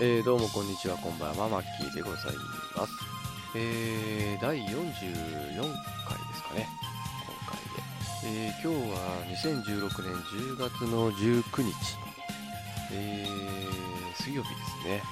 [0.00, 2.32] えー、どうもこんにちは、こんばんは、マッキーでござい
[2.76, 2.92] ます。
[3.56, 6.68] えー、第44回ですかね、
[7.26, 8.46] 今回で。
[8.46, 11.74] えー、今日は2016年10月の19日、
[12.92, 15.02] えー、水曜日ですね。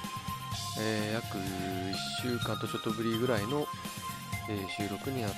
[0.79, 3.67] えー、約1週間とちょっとぶりぐらいの、
[4.47, 5.37] えー収録になって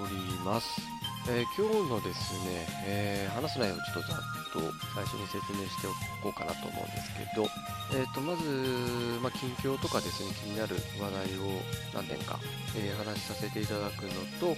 [0.00, 0.80] おります。
[1.26, 4.18] えー今日のですね、えー話す内容をちょっとざっ
[4.52, 4.60] と
[4.94, 7.48] 最初に説明しておこうかなと思うんですけど、
[7.96, 11.56] えー、とまず、まあ、近況とかですね気になる話題を
[11.94, 12.38] 何点か、
[12.76, 14.54] えー話しさせていただくのと、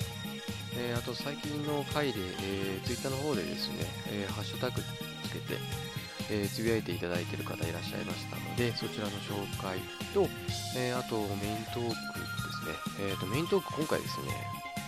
[0.77, 4.83] えあと最近の回で、え、Twitter の方でですね、えハッシュタグ
[5.23, 5.59] つけて、
[6.31, 9.79] えつぶやいていただいている方いらっしゃいましたのでそちらの紹介
[10.13, 10.29] と、
[10.77, 11.95] えあとメイントークで
[12.99, 14.27] すね、えー、とメイントーク今回ですね、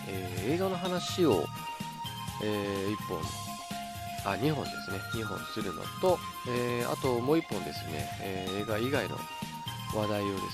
[0.09, 1.45] え映画の話を、
[2.43, 3.21] え1本。
[4.25, 4.99] あ2本ですね。
[5.13, 9.17] 2本するのと、えーあともう1本ですね、えー映画以外の
[9.95, 10.49] 話題をですね、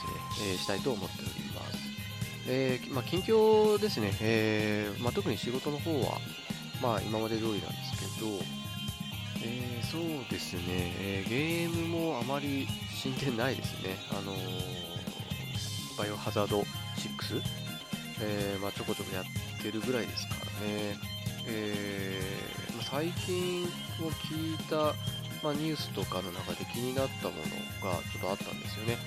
[0.54, 1.78] えしたいと思っております、
[2.48, 6.20] えまあ、近況ですね、えまあ、特に仕事の方は、
[6.82, 7.66] まあ、今まで通りなんで
[7.98, 8.28] すけど、
[9.44, 13.98] えそうですね、えゲームもあまり進展ないですね。
[14.12, 14.34] あの
[15.98, 16.66] バイオハザード6、
[18.22, 19.26] えまあ、ちょこちょこやっ
[19.62, 21.15] てるぐらいですからね。
[21.48, 22.46] えー
[22.86, 23.64] 最近
[24.00, 24.94] も聞いた、
[25.44, 27.34] まあ、ニュースとかの中で気になったも
[27.82, 28.98] のがちょっとあったんですよね。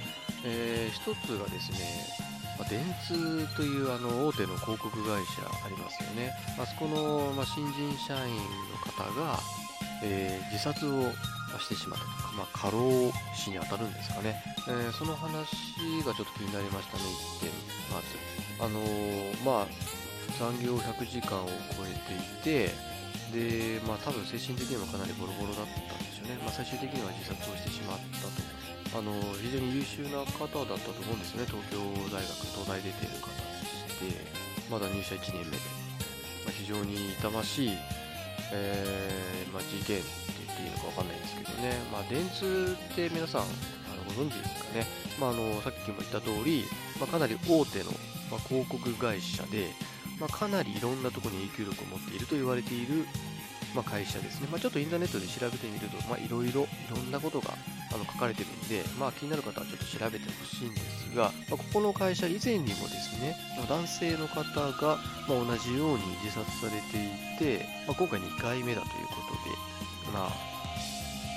[0.44, 1.78] えー一つがですね、
[2.58, 6.32] ま、電通というあの大手の広告会社ありますよね。
[6.58, 8.42] あそこの、ま、新人社員の
[8.92, 9.38] 方が、
[10.02, 11.12] えー自殺を
[11.60, 15.30] してしまったとか、まあ、過労死に当たるんですかね、えーその話
[16.04, 17.04] がちょっと気になりましたね、
[17.38, 17.50] 1点、
[17.94, 18.06] まず。
[18.60, 19.66] あのーまあ、
[20.36, 21.48] 残業100時間を
[21.78, 22.74] 超えていて、
[23.32, 26.36] で、まあ、多分精神的にもかなりボロボロだったんですよね。
[26.44, 28.58] まあ、最終的には自殺をしてしまったと。
[28.88, 31.76] あの非常に優秀な方だったと思うんですね、東京
[32.08, 35.88] 大学、東大出ている方でして、まだ入社1年目で。
[36.48, 37.70] まあ、非常に痛ましい、
[38.52, 40.06] えーまあ、事件って
[40.46, 44.86] 言っていいのかわかんないんですけどね、まあ、電通って皆さんあのご存知ですかね、
[45.20, 46.64] まあ、のさっきも言った通り、
[46.98, 47.92] まあ、かなり大手の、
[48.32, 49.68] ま、広告会社で、
[50.20, 53.06] まあ、かなりいろんなところに影響力を持っていると言われている、
[53.74, 57.54] まあ、会社ですね、まあ、ちょっとインターネットで調べてみると、まあ、いろいろいろんなことが
[57.92, 63.36] あの書かれてるんで、まあ、気になる方はちょっと調べてほしいんですが、まあ、ここの会社以前にもですね
[63.68, 64.42] 男性の方
[64.72, 70.58] が、ま、同じように自殺されていて、ま、今回2回目だということで、まあ、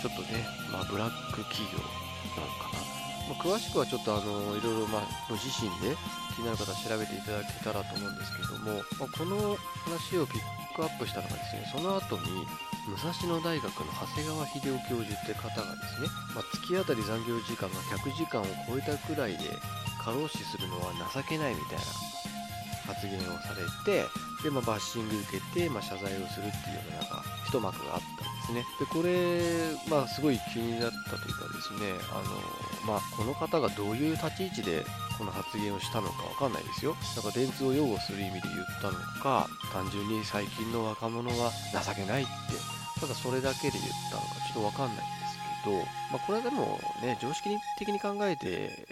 [0.02, 2.91] ちょっとね、ま、ブラック企業なのかな、
[3.32, 5.96] まあ、詳しくはちょっとあのいろいろ、まあ、ご自身で
[6.36, 9.56] 気になる方は調べていただけたらと思うんですけども、まあ、この
[9.88, 12.44] 話をピックアップしたのがですねその後に
[12.92, 19.48] 武蔵野大学の長谷川秀夫教授って方がですね、まあ、月当たり残業時間が100時間を超えたくらいで
[20.04, 22.12] 過労死するのは情けないみたいな
[22.92, 24.04] 発言をされて
[24.44, 28.66] で、まあ、バッシング受けて、まあ、謝罪をするっていうようななんか一幕があったんですね。
[28.80, 34.84] でこれ、まあ、すごい気になったというかですねあの、まあ、この方がどういう立ち位置で
[35.18, 42.32] この発言をしたのかわかんないですよなんか電通を擁護する意味で言ったのか単純に最近の若者は情けないって
[43.00, 45.84] ただそれだけで言ったのかちょっとわかんないんですけど、ま
[46.16, 48.88] あ、これはでもね常識的に考えて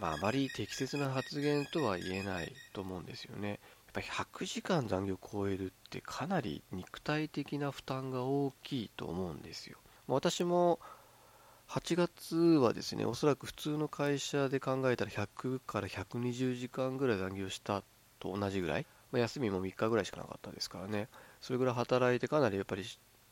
[0.00, 3.48] まあ、あまり適切な発言とは言えないと思うんですよね。
[3.48, 3.58] やっ
[3.94, 9.78] ぱ100時間残業を超えるってかなり肉体的な負担が大きいと思うんですよ。
[10.06, 10.80] 私も
[11.68, 17.82] 8月はですね、おそらく普通の会社で考えたら100から120時間ぐらい残業した
[18.18, 21.08] と同じぐらい、まあ、休みも3日ぐらいしかなかったですからね、
[21.40, 22.84] それぐらい働いてかなりやっぱり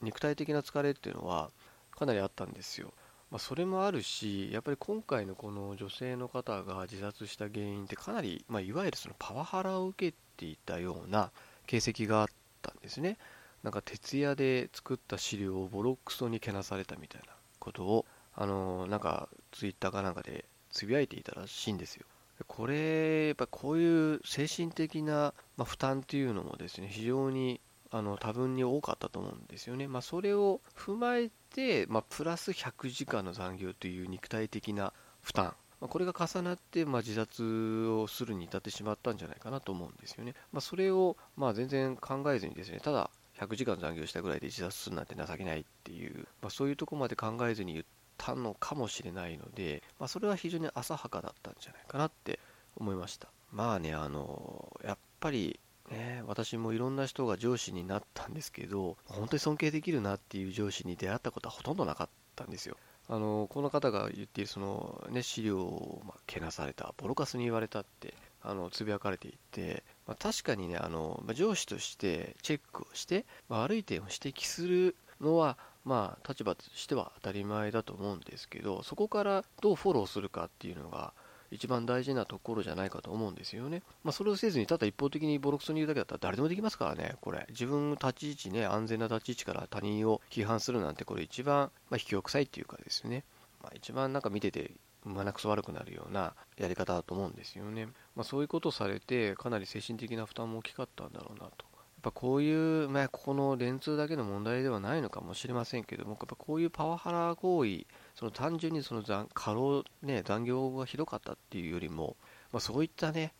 [0.02, 1.50] 肉体的な疲れっていうのは
[1.96, 2.92] かなりあったんですよ。
[3.30, 11.30] まあ、それもあるし、やっぱり今回のこの女性の方が自殺した原因ってかなり、まあ、いわゆるそのパワハラを受けていたような
[11.66, 12.28] 形跡があっ
[12.62, 13.16] たんですね。
[13.62, 18.04] なんか徹夜で作った資料をボロクソにけなされたみたいなことを、
[18.36, 22.06] あのなんかツイッターかなんかでつぶやいていたらしいんですよ。
[22.48, 27.60] これ、やっぱこういう精神的な、ま、負担っていうのもですね、非常に
[27.90, 29.86] あの多分に多かったと思うんですよね。
[29.86, 34.92] まあ、それを踏まえて、まあ、プラス100時間の残業という肉体的な
[35.22, 40.34] 負担、ま、これが重なって、ま、自殺をするに至ってしまったんじゃないかなと思うんですよね。
[40.52, 47.84] ま、それを、ま、全然考えずにですね、ただ100時間残業したぐらいで自殺するなんて情けないっていう、ま、そういうところまで考えずに言っ
[48.16, 52.38] たのかもしれないので、まあ、それは非常に浅はかだったんじゃないかなって
[52.76, 53.28] 思いました。
[53.52, 62.76] まあね、あの、やっぱりね、私もいろんな人が上司になったんですけど、本当に尊敬できるなっていう上司に出会ったことはほとんどなかったんですよ。
[63.06, 81.12] あのこの方が言っているその、ね、資料を、まあ、けなされた、ボロカスに言われたってあのつぶやかれていて、まあ、確かにねあの、ま、上司としてチェックをして、まあ、悪い点を指摘するのは、まあ、立場としては当たり前だと思うんですけどそこからどうフォローするかっていうのが
[81.50, 83.82] 一番大事なところじゃないかと思うんですよね。
[84.02, 87.46] まあ、それをせずに、ただ一方的にボロクソに言うだけだったら誰でもできますからね、これ。
[87.50, 93.22] 自分の立ち位置ね、安全な立ち位置から他人を批判するなんて、これ一番、まあ、卑怯臭いっていうかですね、
[93.62, 94.72] まあ、一番なんか見てて、
[95.04, 97.86] まくそ悪くなるようなやり方だと思うんですよね。
[98.16, 101.66] まあ、そういうことをされて、かなり精神的な負担も大きかったんだろうなと。
[102.04, 109.02] ぱこういう、まあ、ここの電通だけの問題ではないのかもしれませんけども、やっぱこういうパワハラ行為、その単純にその
[109.32, 112.16] 過労、ね、残業がひどかったっていうよりも、
[112.52, 113.32] まあ、そういったね、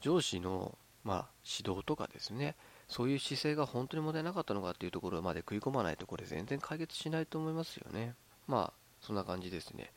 [0.00, 2.56] 上司の、まあ、指導とかですね、
[2.88, 8.14] そういう姿勢が本当に問題なかったのかっていうところまで食い込まないと、これ全然解決しないと思いますよね。
[8.46, 9.92] まあ、そんな感じですね。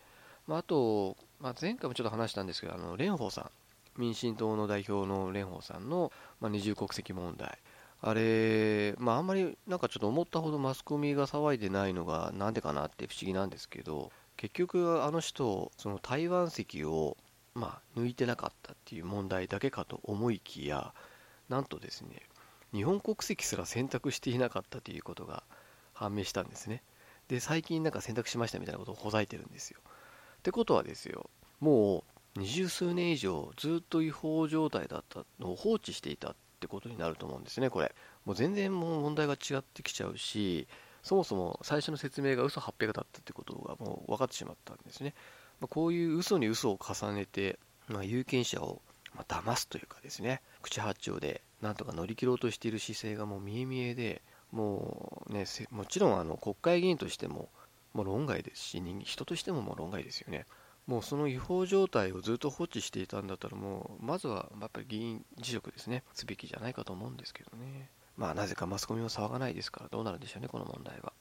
[0.48, 3.52] まあ、あと、まあ、前回もちょっと話したんですけど、あの蓮舫さん、
[3.98, 7.58] 民進党の代表の蓮舫さんの、まあ、二重国籍問題、
[8.01, 17.15] あれ、まあ、あんまりなんかちょっと思ったほどマスコミが騒いでないのがなんでかなって不思議なんですけど、結局、あの人、その台湾籍を、
[17.53, 20.94] まあ、抜いてなかったっていう問題だけかと思いきや、
[21.48, 22.24] なんとですね、
[22.74, 25.44] 日本国籍すら選択していなかったということが
[25.94, 26.81] 判明したんですね。
[27.27, 29.80] で、最近なんか選択しましたみたいなことをほざいてるんですよ。
[30.39, 32.03] ってことはですよ、も
[32.36, 37.94] う二十数年以上ずっと違法状態だったのを放置していたっってことになると思うんですね、これ。
[38.24, 40.68] もう全然もう問題が違ってきちゃうし、
[41.02, 45.16] そもそも最初の説明が嘘800だったってことがもう分かってしまったんですね。
[45.60, 48.84] まあ、こういう嘘に嘘を重ねて、まあ、有権者を
[49.16, 54.22] ま騙すというかですね、口八丁でなんとか乗り切ろうとしている姿勢がもう見え見えで、
[54.52, 57.50] もうね、もちろんあの国会議員としても
[57.94, 60.46] もう論外ですし、人としてももう論外ですよね。
[60.92, 67.90] もうその違法状態をずっと放置していたんだったら、もうまずはやっぱり議員辞職ですね、すべきじゃないかと思うんですけどね。
[68.18, 71.14] まあ、なぜかマスコミも騒がないですから、どうなるんでしょうね、この問題は。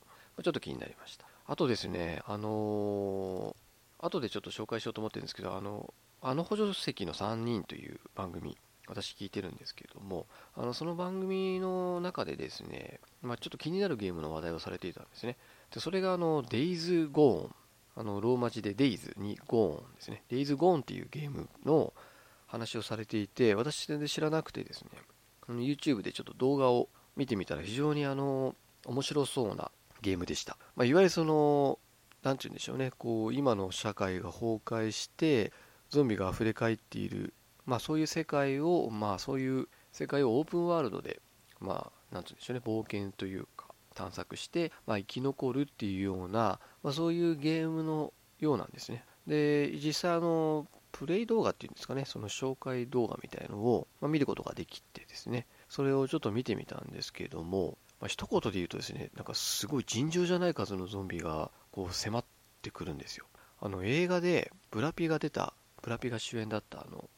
[0.42, 1.24] ちょっと気になりました。
[1.46, 8.58] あとですね、あのー、後でちょっと紹介しようと思ってるんですけど、あの、あの補助席の3人という番組、
[8.88, 10.26] 私聞いてるんですけども、
[10.56, 15.36] あのその番組の中でですね、まあ、ちょっと気になるゲームの話題をされていたんですね。
[15.72, 17.50] でそれがあの、Days Gone、
[17.96, 20.22] あのローマ字で Days に Gone ですね。
[20.30, 21.92] Days Gone っていうゲームの
[22.46, 24.90] 話をされていて、私全然知らなくてですね、
[25.48, 28.54] YouTube でちょっと動画を見てみたら非常にあの
[28.86, 29.70] 面白そうな
[30.00, 30.56] ゲームでした。
[30.76, 31.78] まあ、いわゆるその、
[32.22, 35.52] なんて言うんでしょうね、こう今の社会が崩壊して、
[35.88, 37.34] ゾンビが溢れ返っている、
[37.66, 41.20] まあ、そういう世界を、まあ、そういう世界をオープンワールドで、
[41.58, 43.46] まあ、なんて言うんでしょうね、冒険という、
[44.00, 49.04] 探索して、まあ、生き残るっていうような、まあ、そういうゲームのようなんですね。
[49.26, 62.24] で、実際あの、プレイ動画っていうんですかね、その紹介動画みたいのを、ま、見ることができてですね、それをちょっと見てみたんですけども、まあ、一言で言うとですね、なんかすごい尋常じゃない数のゾンビがこう迫っ
[62.62, 63.26] てくるんですよ。
[63.60, 65.52] あの映画でブラピが出た、
[65.82, 67.10] ブラピが主演だったあの、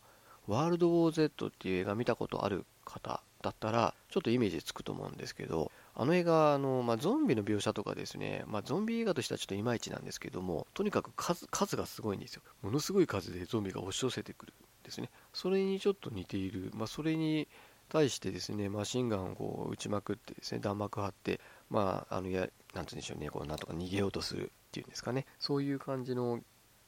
[0.49, 12.43] ワールドウォー Z っていう映画見たことある方だったら、ちょっとイメージつくと思うんですけど、あの映画、あのまあ、ゾンビの描写とかですね、まあ、ゾンビ映画としてはちょっといまいちなんですけども、とにかく数数がすごいんですよ。
[12.63, 15.11] ものすごい数でゾンビが押し寄せてくるんですね。
[15.33, 17.47] それにちょっと似ている、まあ、それに
[17.89, 26.41] 対してですね、マシンガンをこう撃ちまくってですね、弾幕張って、まあ、あのや、なんて言うんでしょうね、こうなんとか逃げようとするっていうんですかね、そういう感じの、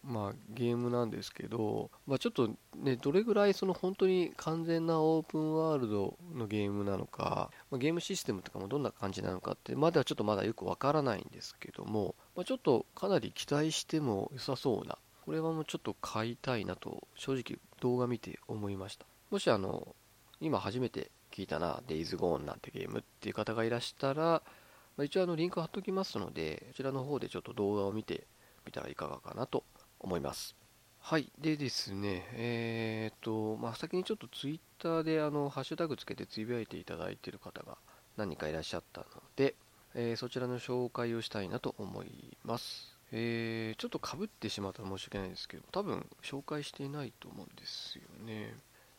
[0.07, 19.07] まあ、ゲームなんですけど、まあ、ちょっとね、どれぐらいその本当に完全なオープンワールドのゲームなのか、まあ、ゲームシステムとかもどんな感じなのかってまではちょっとまだよくわからないんですけども、まあ、ちょっとかなり期待しても良さそうな、これはもうちょっと買いたいなと正直動画見て思いました。
[19.31, 19.97] もしあの、
[20.41, 24.43] 今初めて聞いたな、Days Gone なんてゲームっていう方がいらしたら、
[24.97, 28.27] まあ、一応あのリンク貼っときますので、こちらの方でちょっと動画を見て
[28.67, 29.65] みたらいかがかなと
[30.05, 30.55] 思います。
[31.01, 31.31] はい。
[31.39, 37.77] でですね、えー、っと、まあ、先にちょっと Twitter であの、ハッシュタグつけてつぶやいていただいている方が
[38.17, 39.07] 何人かいらっしゃったの
[39.37, 39.55] で、
[39.95, 42.97] えー、そちらの紹介をしたいなと思います。
[43.13, 48.55] えー、ちょっとかぶってしまったら申し訳ないですけど、多分紹介していないと思うんですよね。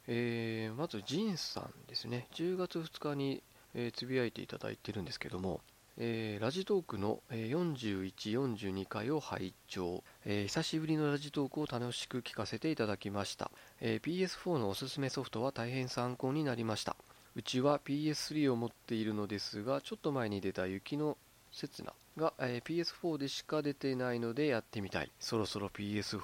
[0.08, 2.28] えー、まず、ジンさんですね。
[2.34, 3.42] 10月2日に、
[3.74, 5.62] え、つぶやいていただいてるんですけども、
[5.98, 13.50] えー、ラジトークの41、42回を拝聴、えー、久しぶりのラジトークを楽しく聞かせていただきました、
[13.80, 16.98] えー、PS4 のおすすめソフトは大変参考になりました
[17.36, 21.18] うちは PS3 を持っているのですがちょっと前に出た雪の
[21.52, 25.12] 刹那が、えー PS4 でしか出てないのでやってみたい。
[25.20, 26.20] そろそろ PS4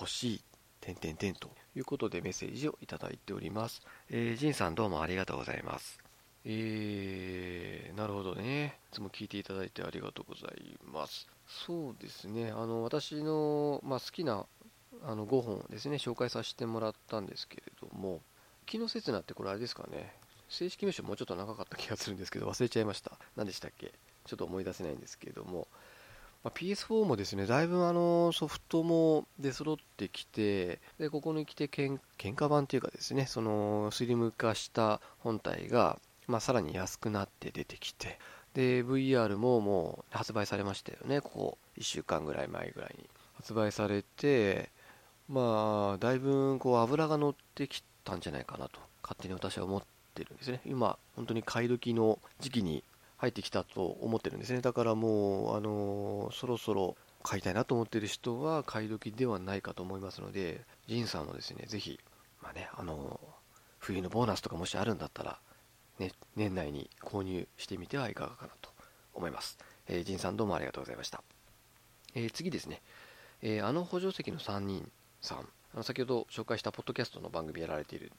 [0.00, 0.44] 欲しい。
[0.80, 3.80] てんてんてんということでメッセージをいただいております。
[4.10, 6.03] えー、ジンさんどうもありがとうございます。
[6.44, 8.78] えー、なるほどね。
[8.92, 11.26] いつも聞いていただいてありがとうございます。
[11.46, 12.50] そうですね。
[12.50, 14.46] あの、私の、まあ、好きな
[15.02, 18.20] あの5本ですね、紹介させてもらったんですけれども、
[18.66, 20.14] 気の刹那ってこれあれですかね。
[20.48, 23.12] 正式名称もうちょっと長かった気がするんですけど、忘れちゃいました。
[23.36, 23.92] 何でしたっけ？
[24.26, 25.68] ちょっと思い出せないんですけれども、
[26.42, 38.18] ま PS4 もですね、だいぶあのソフトも出揃ってきて、でここに来てけん喧嘩版っていうかですね、そのスリム化した本体が、まあ、さらに安くなって出てきて、
[38.54, 43.08] で VR ももう発売されましたよね、ここ1週間ぐらい前ぐらいに。
[43.36, 44.70] 発売されて、
[45.28, 49.82] まあ、だいぶこう油が乗ってきたんじゃないかなと、勝手に私は思っ
[50.14, 50.60] てるんですね。
[50.64, 52.84] 今、本当に買い時の時期に
[53.18, 54.60] 入ってきたと思ってるんですね。
[54.60, 61.98] だからもう、あのそろそろ買いたいなと思ってる人は買い時ではないかと思いますので、ジンさんもですね、ぜひ、
[62.42, 63.18] まあね、あの
[63.78, 65.38] 冬のボーナスとかもしあるんだったら、
[65.98, 68.70] ね、年内に購入してみてはいかがかなと
[69.14, 69.58] 思います。
[69.86, 71.22] えー、ジンさんどうもありがとうございました。
[72.14, 72.82] えー次ですね、
[73.42, 78.12] えーあの補助席の3人さん、あの先ほど紹介したポッドキャストの番組やられている、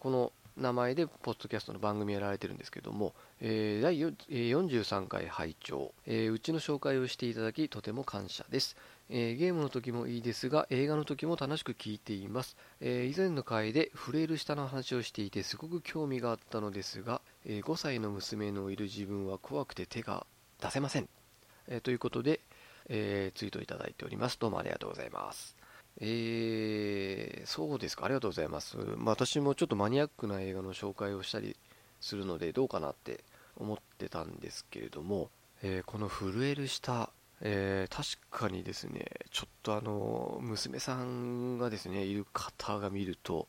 [0.00, 8.76] この名前でポッドキャストの番組やられてるんですけども、えー第43回拝聴、えーうちの紹介をしていただきとても感謝です、
[9.14, 20.26] えーゲームの時もいいですが映画の時も楽しく聞いています、えー以前の回でフレイル下の話をしていてすごく興味があったのですが、えー5歳の娘のいる自分は怖くて手が
[20.62, 21.08] 出せません、
[21.68, 22.40] えということで、
[22.88, 24.38] えツイートいただいております。
[24.38, 25.56] どうもありがとうございます。
[26.00, 28.76] えー、そうですか、ありがとうございます。
[28.96, 31.56] まあ、私もちょっとマニアックな映画の紹介をしたり
[32.00, 33.24] するので、どうかなって
[33.56, 35.30] 思ってたんですけれども、
[35.62, 37.10] えこの震える下、
[37.42, 43.48] えー確かにですね、ちょっとあの、娘さんがですね、いる方が見ると、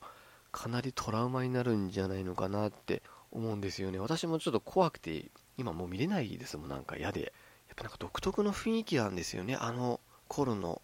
[0.51, 3.99] かなりトラウマになるんじゃないのかなって思うんですよね。
[3.99, 7.21] 私もちょっと怖くて、今もう見れないですもん、なんか嫌で。
[7.21, 7.27] や
[7.73, 10.81] っぱなんか独特の雰囲気なんですよね、あの頃の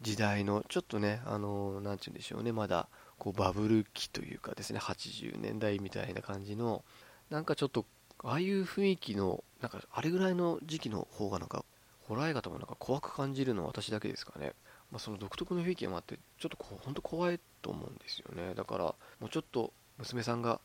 [0.00, 2.88] 時代のちょっとね、あのなんて言うんでしょうね、まだ
[3.18, 6.84] こうバブル期というかですね、80年代みたいな感じの、
[7.30, 7.86] なんかちょっと、
[8.24, 11.64] ああいう雰囲気の、なんかあれぐらいの時期の方がなんか、
[12.12, 14.52] ホラー映画ともなんか怖く感じるのは私だけですかね。
[14.90, 18.52] まあ、その独特の雰囲気もあって、ちょっとこう本当怖いと思うんですよね。
[18.54, 20.60] だから、もうちょっと娘さんが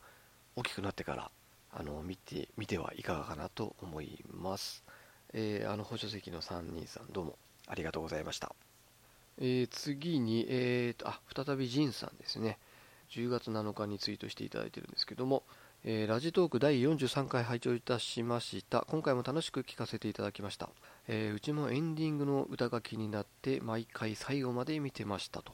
[0.56, 1.30] 大きくなってから、
[1.72, 4.84] あの見て見てはいかがかなと思います。
[5.32, 8.54] えーあの補助席の3人さん、どうもありがとうございました。
[9.38, 12.58] えー次に、えーと、あ、再びジンさんですね。
[13.08, 15.44] 10月7日にツイートしていただいてるんですけども、
[15.84, 18.84] えーラジトーク第43回拝聴いたしました。
[18.88, 20.70] 今回も楽しく聞かせていただきました。
[21.06, 25.52] えーうちもエンディングの歌が気になって、毎回最後まで見てましたと。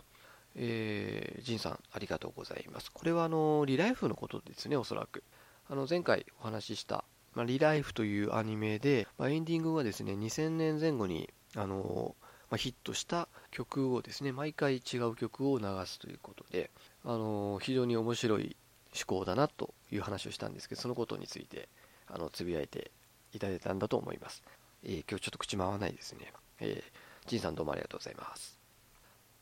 [0.54, 2.90] えージンさん、ありがとうございます。
[2.90, 5.22] これはあのリライフのことですね、おそらく。
[5.68, 7.04] あの前回お話しした、
[7.34, 12.16] まあ、リライフというアニメで、まあ、エンディングはですね、2000年前後に、あの
[12.50, 16.70] まあ、ヒットした曲をですね、毎回違う曲を流すということで、
[17.04, 18.56] あの非常に面白い
[18.94, 21.68] 趣向だなという話をしたんですけど、そのことについて、
[22.06, 22.92] あのつぶやいて
[23.32, 24.42] いただいたんだと思います。
[24.84, 26.32] えー今日ちょっと口回らないですね。
[26.60, 28.58] えー、ジンさんどうもありがとうございます。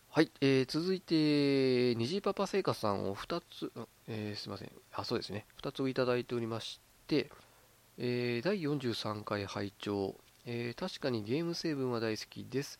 [0.09, 3.73] はい、えー続いて、虹パパ生活さんを2つ、
[4.09, 7.31] えーすいません、あ、そうですね、2つをいただいておりまして、
[7.99, 12.79] えー第43回拝聴、えー確かにゲーム成分は大好きです、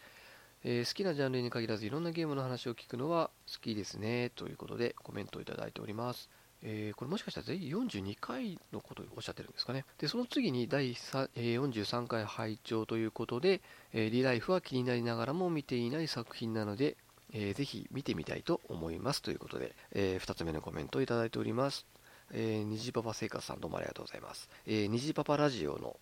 [0.63, 6.29] えー好きなジャンルに限らずいろんなゲームの話を聞くのは好きですね、ということでコメントをいただいております。
[6.63, 9.85] えーこれもしかしたら第42回のことをおっしゃってるんですかね。
[9.99, 13.61] で、その次に第43回拝聴ということで、
[13.93, 16.97] えーリライフは気になりながらも見ていない作品なので、
[17.33, 21.87] えーぜひ見てみたいと思いますということで、え2つ目のコメントをいただいております。
[22.35, 24.49] えー、虹パパ生活さんどうもありがとうございます。
[24.67, 25.97] えー、虹パパラジオの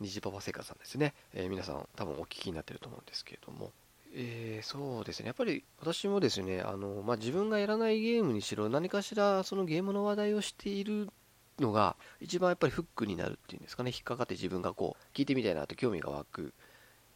[0.00, 1.14] 虹パパ生活さんですね。
[1.34, 3.70] えー皆さん多分お聞きになってると思うんですけれども、
[4.18, 5.26] えーそうですね。
[5.26, 11.10] やっぱり私もですね、あの、まあ、自分がやらないゲームにしろ何かしらそのゲームの話題をしている
[11.60, 16.52] のが一番やっぱりフックになるっていうんですかね、引っかかって自分がこう聞いてみたいなと興味が湧くやっ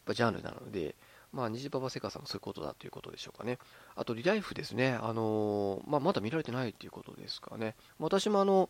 [0.04, 0.94] ぱジャンルなので、
[1.32, 3.58] まあ、虹パパセカさんもそういうことだということでしょうかね。
[3.96, 4.98] あと、リライフですね。
[5.00, 7.76] あのまあ、まだ見られてないっていうことですかね。
[7.98, 8.68] 私もあの、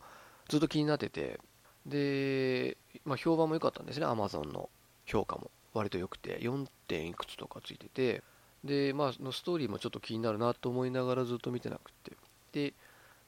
[0.49, 1.41] ずっと気になってて、
[1.87, 4.07] で、まあ、評判も良かったんですね。
[4.07, 4.69] Amazon の
[5.07, 6.67] 評価も割と良くて、4.
[6.91, 8.23] 点いくつとかついてて、
[8.65, 12.13] で、まあ、のストーリーもちょっと気になるなと思いながらずっと見てなくて、
[12.53, 12.75] で、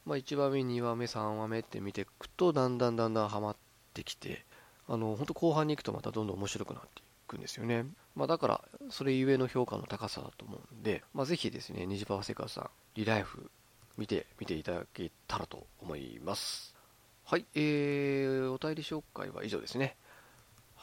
[0.05, 3.57] まあ、1話目、2話目、3話目って見ていくと、だんだんだんだんハマっ
[3.95, 4.45] てきて、
[4.89, 7.87] あの、本当後半に行くとまたどんどん面白くなっていくんですよね。
[8.17, 13.51] まあ、だから、それゆえの評価の高さだと思うんで、まあ、ぜひですね、ニジパワセカさん、リライフ
[13.97, 16.75] 見て、見ていただけたらと思います。
[17.25, 19.97] はい、えー、お便り紹介は以上ですね。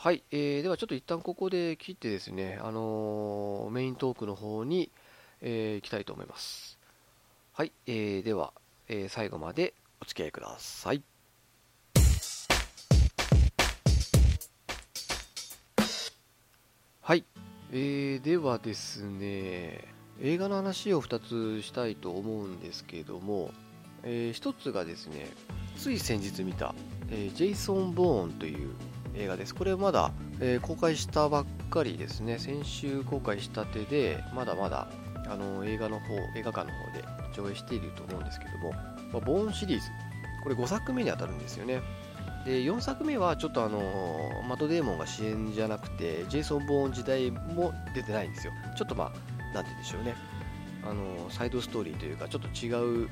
[0.02, 4.90] はい、えー、ではちょっと一旦ここで切ってですね、あのー、メイントークの方に、
[5.42, 6.80] えー、行きたいと思います。
[7.52, 8.54] はい、えー、では、
[8.88, 11.04] えー、最後までお付き合いください。
[17.02, 17.26] はい、
[17.74, 19.84] えー、ではですね、
[20.22, 23.52] 映画の話を2つしたいと思うんですけども、
[24.04, 25.28] えー、1つがですね、
[25.76, 26.74] つい先日見た、
[27.12, 28.70] えー、ジェイソン・ボーンという
[29.16, 29.56] 映画です。
[29.56, 32.40] これまだ、えー、公開したばっかりですね。
[32.40, 34.88] 先週公開したてで、まだまだ
[35.28, 38.80] あの映画の方、映画館の方で上映していると思うんですけども、ま
[39.16, 39.86] あ、ボーンシリーズ、
[40.44, 41.82] これ5作目に当たるんですよね。
[42.46, 49.12] で4作目はちょっとあのマト・デーモンが主演じゃなくてジェイソン・ボーン時代も出てないんですよちょっとまあ
[49.54, 50.16] 何て言うんでしょうね
[50.84, 53.10] あのサイドストーリーというかちょっと違う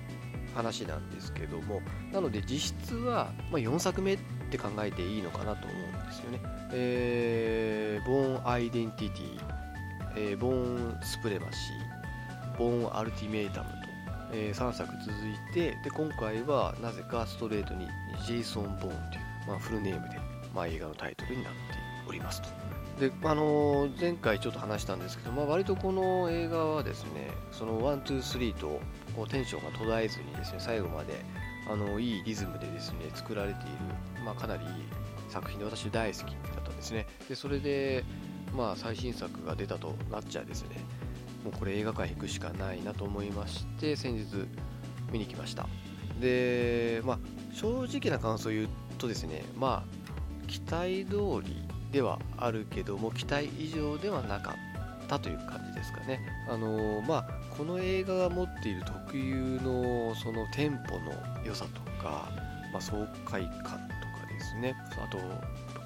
[0.56, 6.40] 話なんですけどもなので実質は、まあ、4作目って考えていいのかなと思うんですよね、
[6.72, 9.40] えー、ボーン・アイデンティティ、
[10.16, 13.76] えー、ボーン・スプレマシーボーン・アルティメイタムと、
[14.34, 17.88] えー、3作続いてで今回はなぜかストレートに
[18.26, 18.94] ジェイソン・ボーンという、
[19.48, 20.18] まあ、フルネームで、
[20.56, 21.60] まあ、映画のタイトルになって
[22.08, 22.50] おりますと。
[23.00, 28.80] であのー、前回ちょっと話したんですけど、まあ、割とこの映画はですねその1、2、3と
[29.16, 31.24] こうテンションが途絶えずにですね最後まで
[31.70, 33.70] あのいいリズムでですね作られている、
[34.28, 34.66] まあ、かなり
[35.30, 37.08] 作品で私大好きだったんですね。
[37.30, 38.04] でそれで、
[38.56, 40.82] まあ、最新作が出たとなっちゃですね。
[41.46, 44.26] もうこれ映画館行くしかないなと思いまして先日
[45.14, 45.66] 見に来ました。
[46.20, 47.20] で、まあ、
[47.54, 51.64] 正直な感想を言うとですね、まあ、期待通り
[51.94, 54.56] ではあるけども、期待以上ではなか
[55.06, 56.20] ったという感じですかね。
[56.50, 61.14] あのまあ、この映画が持っている特有のそのテンポの
[61.46, 62.30] 良さとか、
[62.74, 63.88] まあ、爽快感
[64.58, 65.20] ね、あと、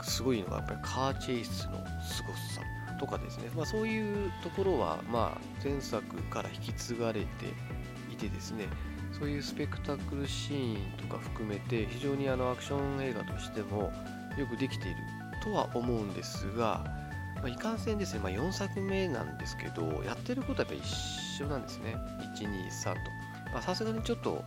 [0.04, 2.62] すごいのがやっぱりカーチェイスのすごさ
[3.00, 7.28] とかですね、まあ、そういうところは、まあ、前作から引き継がれて
[8.12, 8.68] いてですね、
[9.12, 13.92] そういうスペクタクルシーンとか含めて非常にあのアクション映画としても
[14.38, 14.98] よくできている
[15.44, 16.84] とは思うんですが、
[17.36, 21.96] まあ、いかんせんですね、まあ、4作目なんですけどやってることはやっぱ一緒なんですね。
[22.36, 22.94] 123
[23.54, 23.62] と。
[23.62, 24.44] さすがにちょっと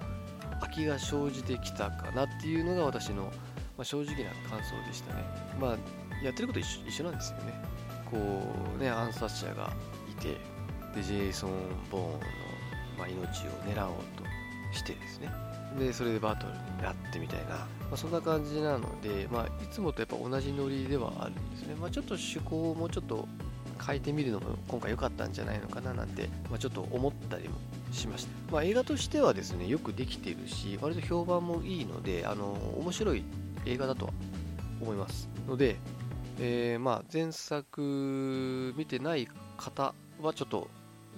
[0.61, 3.33] 空きが生じてきたかなっていうのが私の、
[3.77, 5.25] まあ、正直な感想でしたね。
[5.61, 7.53] まあやってること一緒なんですよね。
[8.11, 8.19] こ
[8.77, 9.73] うね暗殺者が
[10.11, 10.37] いて
[10.95, 11.51] でジェイソン・
[11.91, 12.19] ボーンの、
[12.99, 14.25] まあ、命を狙おうと
[14.73, 15.31] してですね。
[15.79, 23.27] でそれでバトルになってみたいな、まあ、そんな感じなので、まあ、いつもとやっぱ同じノリではあるんですね、まあ、ちょっと趣向をもうちょっと
[23.85, 27.57] 変えてみるのも今回良かったんじゃないのかななんて、まあ、ちょっと思ったりも
[27.93, 33.25] しました、まあ、映画としてはですねよくできてるし割と評判もいいのであの面白い
[33.67, 34.13] 映画だとは
[34.81, 35.77] 思いますので、
[36.39, 40.69] えー、まあ前作見てない方はちょっと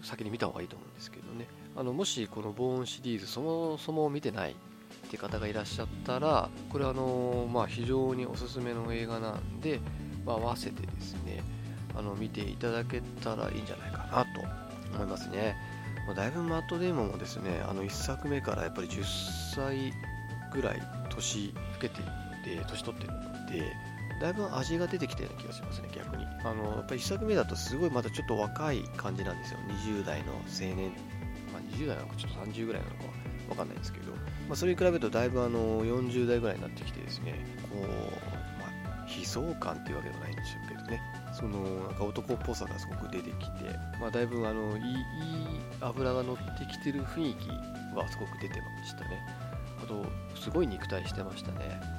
[0.03, 1.47] 先に見た方がいいと思うんですけどね。
[1.77, 4.55] あのもしこのボーンシリーズそもそも見てないっ
[5.11, 9.81] て方がいらっしゃったらこれはあの、まあ、非常におすすめの映画なんで、
[10.25, 11.43] まあ、合わせてですね
[11.95, 14.41] あの見ていただけたらいいんじゃないかなと
[14.95, 15.57] 思いますね、
[16.07, 19.05] まあ、だいぶマット・デーモンもですねあの1作目からやっぱり10
[19.55, 19.93] 歳
[20.53, 22.05] ぐらい年老けてい
[22.47, 23.73] で年取ってるので
[24.21, 30.93] だいぶ味が出てきたような気がしますね逆にあのやっぱり1作目だとすごいまだちょっと若い感じなんですよ20代の青年
[31.53, 34.19] ま20代なのかちょっと30ぐらいなのかわかんないんですけど、ま
[34.53, 37.81] あ、それに比べるとだいぶあの40代ぐらいになってきてですね、こう、
[38.61, 41.01] まあ、悲壮感っていうわけではないんでしょうけどね、
[41.33, 44.99] そのなんか男っぽさがすごく出てきて、まあ、だいぶあのいいいい
[45.81, 47.49] 油が乗ってきてる雰囲気
[47.97, 49.21] はすごく出てましたね。
[49.83, 50.05] あと、
[50.41, 51.96] すごい肉体してましたね。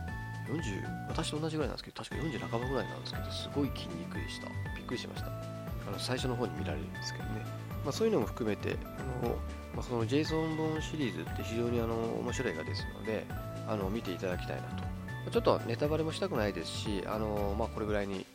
[0.48, 4.48] 40、私と同じぐらいなんですけど、確か40半ばぐらいなんですけど、すごい筋肉でした。
[4.76, 5.28] びっくりしました。
[5.28, 7.46] あの最初の方に見られるんですけどね。
[7.84, 8.76] まあ、そういうのも含めて、
[9.24, 9.36] あの
[9.76, 13.26] まあ、そのジェイソン・ボーンシリーズって非常にあの面白い映画ですので、
[13.68, 14.84] あの見ていただきたいなと。
[15.32, 18.26] ちょっとネタバレもしたくないですし、あのまあ、これぐらいに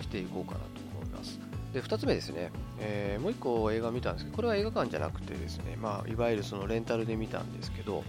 [0.00, 0.66] していこうかなと
[1.00, 1.38] 思います。
[1.72, 8.04] で、2つ目ですね、えー、もう1個映画見たんですけど、これは映画館じゃなくてですね、まあ、いわゆるそのレンタルで見たんですけど、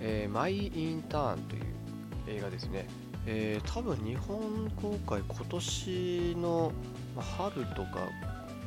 [0.00, 1.62] えー、マイ・インターンという
[2.26, 2.86] 映画ですね。
[3.26, 6.72] えー、多分日本公開今年の
[7.16, 8.08] 春とか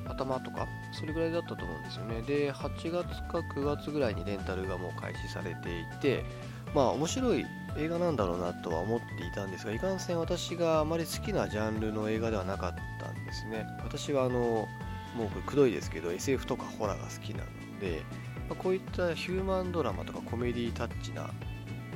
[0.08, 2.22] 頭とか、それぐらいだったと思うんですよね。
[2.22, 6.24] で、8月か9月ぐらいにレンタルがもう開始されていて、
[6.74, 7.46] まあ面白い
[7.78, 14.68] 映画なんだろうなとは思っていたんですが、いかんせん私があまり好きなジャンルの映画ではなかったんですね私はあの
[15.16, 18.02] もうくどいですけど SF とかホラーが好きなので、
[18.50, 21.30] まあ、こういったヒューマンドラマとかコメディタッチな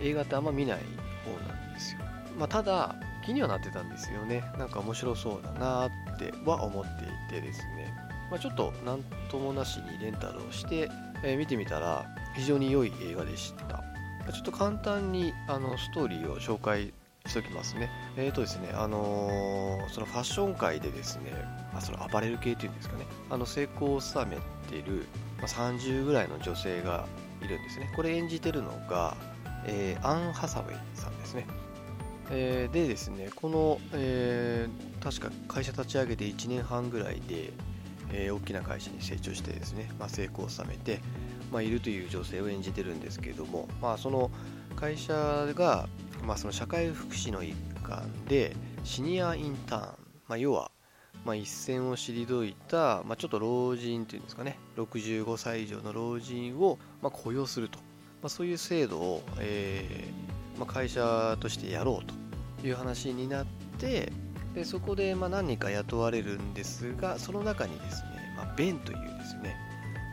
[0.01, 0.79] 映画ってあんま見ない
[1.25, 2.01] 方なんですよ、
[2.37, 4.43] まあ、ただ気にはなってたんですよね。
[4.57, 7.93] なんか面白そうだなっては思っていてですね、
[8.31, 10.89] まあ、ちょっと何ともなしにレンタルをして、
[11.23, 12.05] えー、見てみたら
[12.35, 13.83] 非常に良い映画でした。
[14.31, 16.93] ちょっと簡単にあのストーリーを紹介
[17.25, 17.89] しておきますね。
[18.17, 21.31] えっ、ー、とですね、あのー、そのファッション界でですね、
[21.75, 24.37] あそのアパレル系っていうんですかね、あの成功を収め
[24.69, 25.07] てる、
[25.41, 27.05] ま、30ぐらいの女性が
[27.41, 27.91] いるんですね。
[27.95, 29.15] これ演じてるのが、
[29.65, 31.47] えー、アン・ハサウェイさんですね。
[32.31, 37.51] えー、でですね、この、えー、確か会社立ち上げて1年半ぐらいで、
[38.11, 40.99] えー、大きな会社に成長してですね、まあ、成功を収めて、
[41.51, 44.31] まあ、いるという女性を演じてるんですけども、まあ、その
[44.75, 45.13] 会社
[45.55, 45.87] が、
[46.23, 49.81] まあ、その社会福祉の一環でシニアインターン、
[50.27, 50.71] まあ、要は、
[51.25, 57.79] まあ、一線を退いた、まあ、ちょっと老人というんですかね65歳以上の老人を、まあ、雇用すると、
[58.21, 63.45] まあ、そういう制度を、えーまあ、会社としてやろうという話になっ
[63.77, 64.11] て
[64.53, 69.55] でそこでまあ何人か雇われるんですがその中にですね、まあ、ベンというですね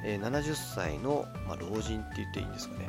[0.06, 2.88] え70歳の、まあ、老人って言っていいんですかね。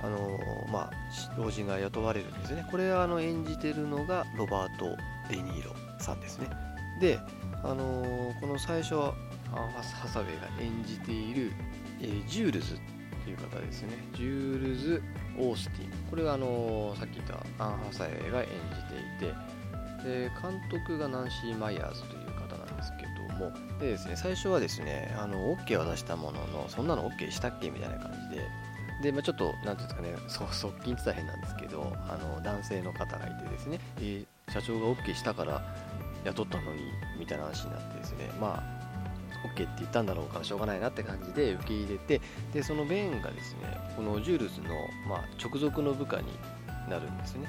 [0.00, 0.38] あの
[0.72, 0.92] まあ、
[1.36, 2.66] 老人が雇われるんですね。
[2.70, 4.96] これはあの演じてるのがロバート・
[5.28, 6.48] デ・ニーロさんですね。
[7.00, 7.18] で、
[7.64, 9.12] あのこの最初アン・
[9.52, 11.52] ハサウェイが演じている、
[12.00, 12.78] えー、ジュールズ
[13.28, 13.90] っていう方ですね。
[14.14, 15.02] ジュールズ・
[15.38, 15.90] オースティン。
[16.08, 18.48] これはあのさっき言ったアン・ハサウェイが演
[19.18, 19.34] じていて
[20.04, 27.70] で監督がナンシー・マイヤーズという方なんですけどもでですね最初はですねあの OK は出したもののそんなの OK したっけ？
[27.70, 28.44] みたいな感じで。
[29.02, 35.62] で、まあ、ちょっと何ていうんですかねそ 側近って言ったら変なんですけどあの男性の方がいてですね、え、社長が OK したから
[36.24, 36.80] 雇ったのに
[37.16, 38.28] みたいな話になってですね。
[38.40, 38.77] まあ
[39.44, 42.20] OK って言ったんだろうからしょうがないなって感じで受け入れて
[42.52, 44.68] でそのベンがですねこのジュールズの、
[45.08, 46.26] まあ、直属の部下に
[46.88, 47.48] なるんですね。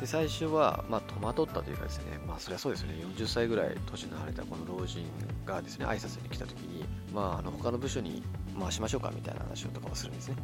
[0.00, 5.04] で最初は、まあ、戸惑ったというかですね、まあ、そりゃそうですよね、40歳ぐらい年の離れたこの老人
[5.44, 8.22] がですね、挨拶に来た時に、まあ、あの他の部署に
[8.58, 10.36] 回しましょうかみたいな話をとかもするんですね。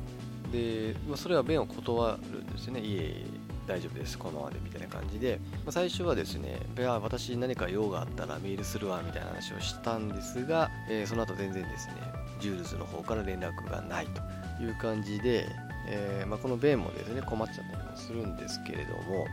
[0.50, 3.26] で、まあ、それは弁を断るんですよね、いえいえ、
[3.66, 11.94] 大丈夫です、このままでみたいな感じで、まあ、最初はですね、は私何か用があったらメールするわみたいな話をしたんですが、えー、その後全然ですね、
[12.40, 15.48] ジュールズの方から連絡がないという感じで、
[15.86, 19.26] えーまあ、この弁もですね困っちゃったりもするんですけれども、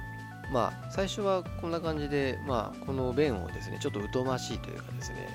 [0.51, 5.29] まあ、最初はこんな感じで、まあ、この弁をですねちょっと疎ましいというかですね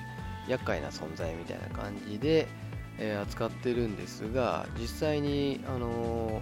[0.47, 2.47] 厄介な存在みたいな感じで、
[2.97, 6.41] えー、扱ってるんですが実際に、あの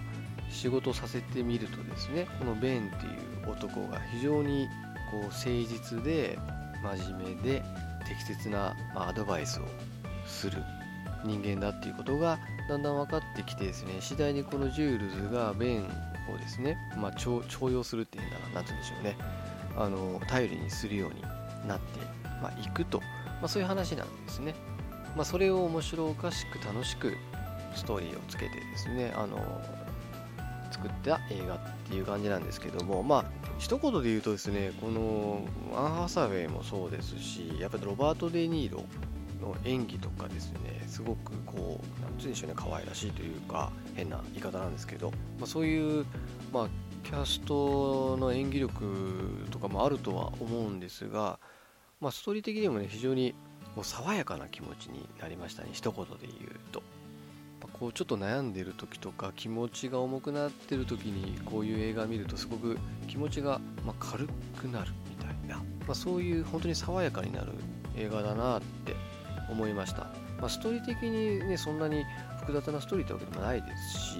[0.50, 3.08] 仕事させてみるとですねこのベンってい
[3.44, 4.68] う男が非常に
[5.10, 6.38] こう誠実で
[6.82, 7.62] 真面目で
[8.06, 9.64] 適切な、アドバイスを
[10.26, 10.62] する
[11.24, 15.84] 人間だっていうことがだんだん分かってきてですね次第にこのジュールズがベン
[16.32, 19.16] をですね、まあ、重用するっていうんだな、なんて言うんでしょうね、
[19.76, 21.22] あの頼りにするように
[21.68, 22.00] なって、
[22.42, 23.06] まあ、いくと、ま
[23.44, 24.54] あ、そういう話なんですね。
[25.16, 27.16] まあ、それを面白おかしく楽しく
[27.74, 29.62] ストーリーをつけてですね、あの
[30.76, 31.58] 作った映画っ
[31.88, 33.24] ていう感じなんですけども、まあ、
[33.58, 35.42] 一言で言うとですね、この
[35.74, 38.84] アン・ハサウェイもそうですし、やっぱりロバート・デ・ニーロ
[39.40, 46.06] の演技とかですねすごくこう何て言うんでしょうね可愛らしいというか変な言い方なんですけど、まあ、そういう、
[46.52, 46.68] まあ、
[47.04, 51.38] キャストの演技力とかもあるとは思うんですが、
[52.00, 53.34] まあ、ストーリー的にもね非常に
[53.74, 56.82] こう爽やかな気持ちになりましたね一言で言うと。
[57.72, 67.52] こうちょっと悩んでる時とか気持ちが重くなってる時にこういう映画を見るとすごく気持ちがま軽くなるみたいな、まあ、そういう本当に爽やかになる
[67.96, 68.94] 映画だなって
[69.50, 70.04] 思いました、
[70.40, 72.04] まあ、ストーリー的にねそんなに
[72.40, 74.18] 複雑なストーリーってわけでもないですし、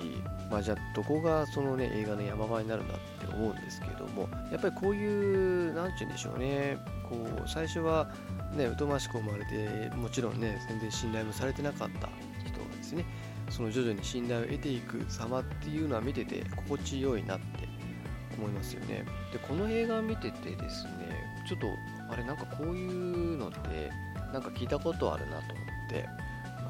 [0.50, 8.10] まあ、じゃあどこがそのね映画の山場になるんだって思うんですけどもやっぱりこういう何て言うんでしょうねこう最初は
[8.54, 12.08] ね疎ましく思われてもちろんね全然信頼もされてなかった
[12.44, 13.04] 人がですね
[13.50, 17.68] その徐々に信頼を得ていく様っていうのは見てて心地よいなって
[18.36, 19.04] 思いますよね。
[19.32, 20.90] でこの映画を見ててですね
[21.48, 21.68] ちょっと
[22.10, 23.90] あれなんかこういうのって
[24.32, 26.08] なんか聞いたことあるなと思って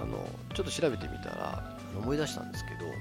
[0.01, 2.93] あのちょっと調べてみたら思い出したんですけど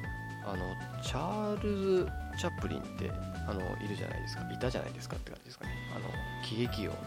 [0.48, 2.08] あのチャールズ・
[2.40, 3.12] チャップリンって
[3.48, 4.44] あのいるじゃないですか。
[4.52, 5.72] いたじゃないですかって感じですかね。
[5.96, 6.10] あの
[6.44, 6.98] 喜劇王の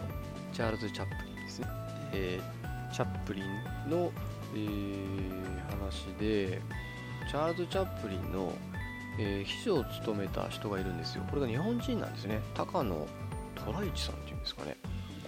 [0.53, 1.67] チャールズ・チャップリンですね、
[2.13, 4.11] えー、チャップリンの、
[4.55, 6.61] えー、話で
[7.29, 8.53] チャールズ・チャップリンの、
[9.19, 11.23] えー、秘書を務めた人がいるんですよ。
[11.29, 12.39] これが日本人なんですね。
[12.55, 13.07] 高野
[13.55, 14.77] 虎一さんっていうんですかね。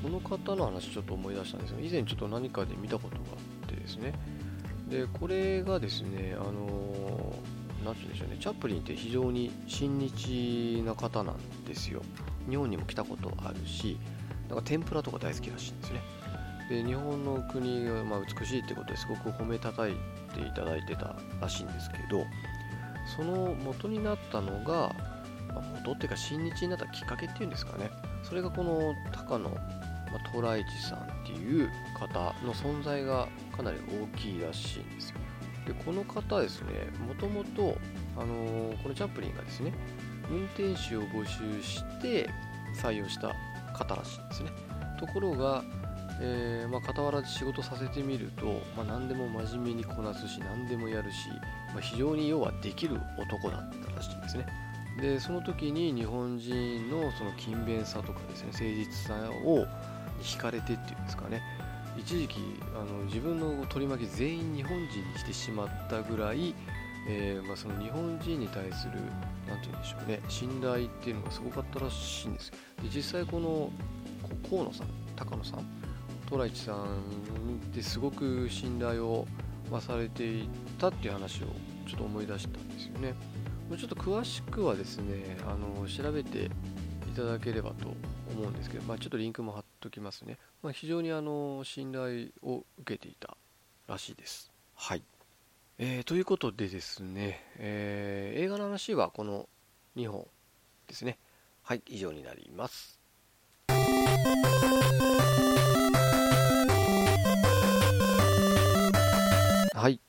[0.02, 1.80] この方の話ちょっと思い出したんですよ。
[1.80, 4.14] 以前ちょっと何かで見たことがあってですね。
[4.90, 7.36] でこれがですねあの
[7.86, 8.38] 何て言うんでしょうね。
[8.40, 12.02] チャップリンって非常に親日な方なんですよ。
[12.50, 13.98] 日本にも来たことあるし
[14.50, 16.02] なんか天ぷらとか大好きらしいんですね。
[16.72, 19.92] で日本の国がま美しいってことですごく褒めたたい
[20.34, 22.26] ていただいてたらしいんですけど
[23.18, 24.96] その元になったのが、
[25.54, 27.90] まあ、元っていうか親日になったきっかけっていうんですかね。
[28.24, 33.78] それがこの高野、まあ、さんっていう方の存在がかなり
[34.14, 35.18] 大きいらしいんですよ。
[35.68, 36.70] でこの方ですね
[37.06, 37.78] もともと
[38.16, 39.74] あのこのチャップリンがですね
[40.30, 42.30] 運転手を募集して
[42.82, 43.36] 採用した
[43.74, 44.52] 方らしいんですね。
[44.98, 45.64] ところが
[46.24, 48.46] えー、まあ、傍らで仕事させてみると、
[48.78, 51.30] まあ、何でも真面目にこなすし何でもやるし、
[51.74, 54.46] まあ、非常に要はできる男だったらしいんですね。
[55.00, 59.66] でその時に日本人のその勤勉さとかですね誠実さを
[60.22, 61.42] 惹かれてっていうんですかね。
[61.98, 62.40] 一時期
[62.76, 66.54] あの自分の取り巻き全員日本人にしてしまったぐらい、
[67.08, 68.94] えー、まあ、その日本人に対する
[69.48, 72.58] 何て言うんでしょうね信頼っていうのがすごかったらしいんですで
[72.94, 73.72] 実際この
[74.50, 75.81] 河野さん高野さん
[76.32, 76.88] トライチさんっ
[77.74, 79.28] てすごく信頼を
[79.82, 81.48] されていたっていう話を
[81.86, 83.13] ちょっと思い出したんですよね。
[83.78, 86.50] ちょっと詳しくはですね、あの調べてい
[87.13, 87.88] ただければと
[88.34, 90.38] 思うんですけど、まあ、ちょっとリンクも貼っときますね。
[90.63, 93.36] まあ、非常にあの信頼を受けていた
[93.88, 94.52] らしいです。
[94.76, 95.04] はい。
[95.80, 99.50] えー、ということでですね、えー、映画の話はこの
[99.98, 100.26] 2本
[100.88, 101.17] ですね。
[101.63, 103.02] はい、以上になります。
[109.82, 110.00] はい。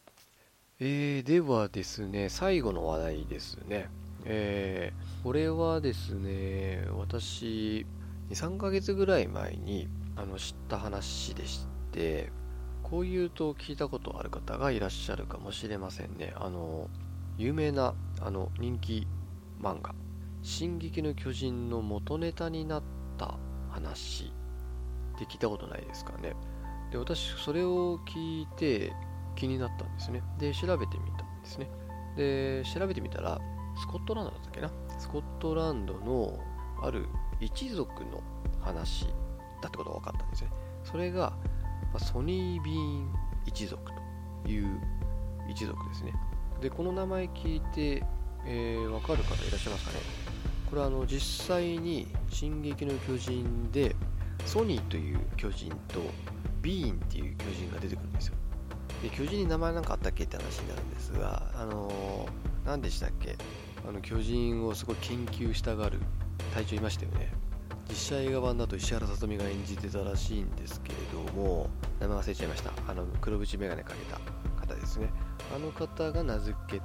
[0.81, 3.89] えー、ではですね、最後の話題ですね。
[4.27, 7.87] えー、これはですね、私、
[8.29, 12.31] 2、3ヶ月ぐらい前にあの知った話でして、
[12.83, 16.35] こういうと聞いたことある方がいらっしゃるかもしれませんね。
[16.37, 16.91] あの、
[17.39, 19.07] 有名なあの人気
[19.59, 19.95] 漫画、
[20.43, 22.83] 進撃の巨人の元ネタになっ
[23.17, 23.39] た
[23.71, 24.35] 話
[25.17, 26.37] って聞いたことないですかね。
[26.91, 28.93] で、私、それを聞いて、
[29.35, 30.23] 気になったんですね。
[30.39, 31.71] で、調べてみたんですね。
[32.17, 33.41] で、調べてみたら、
[33.81, 34.71] スコットランドだったっけな？
[34.99, 36.39] スコットランドの
[36.83, 37.07] ある
[37.41, 38.23] 一族の
[38.61, 39.07] 話
[39.63, 40.51] だってことが分かったんですね。
[40.85, 41.33] それが、
[41.93, 43.15] まソニー・ビーン
[43.47, 43.83] 一族
[44.45, 44.81] という
[45.49, 46.13] 一族ですね。
[46.61, 48.05] で、この名前聞いて、
[48.45, 49.99] えー、分かる方いらっしゃいますかね？
[50.69, 53.95] これはあの実際に「進撃の巨人」で
[54.47, 56.01] ソニーという巨人と
[56.63, 58.37] ビーンっていう巨人が出てくるんですよ。
[59.03, 63.37] で巨人に名前なんかあったっけって話になるんですが、あのー、何でしたっけ？
[63.87, 65.99] あの巨人をすごい研究したがる
[66.55, 67.33] 隊長いましたよね。
[67.89, 71.69] 実写映画版だと石原さとみが演じてたらしいんですけれども
[72.01, 72.71] 名前忘れちゃいました。
[72.89, 74.21] あの黒縁眼鏡かけた
[74.67, 75.11] 方ですね。
[75.55, 76.85] あの方が名付けて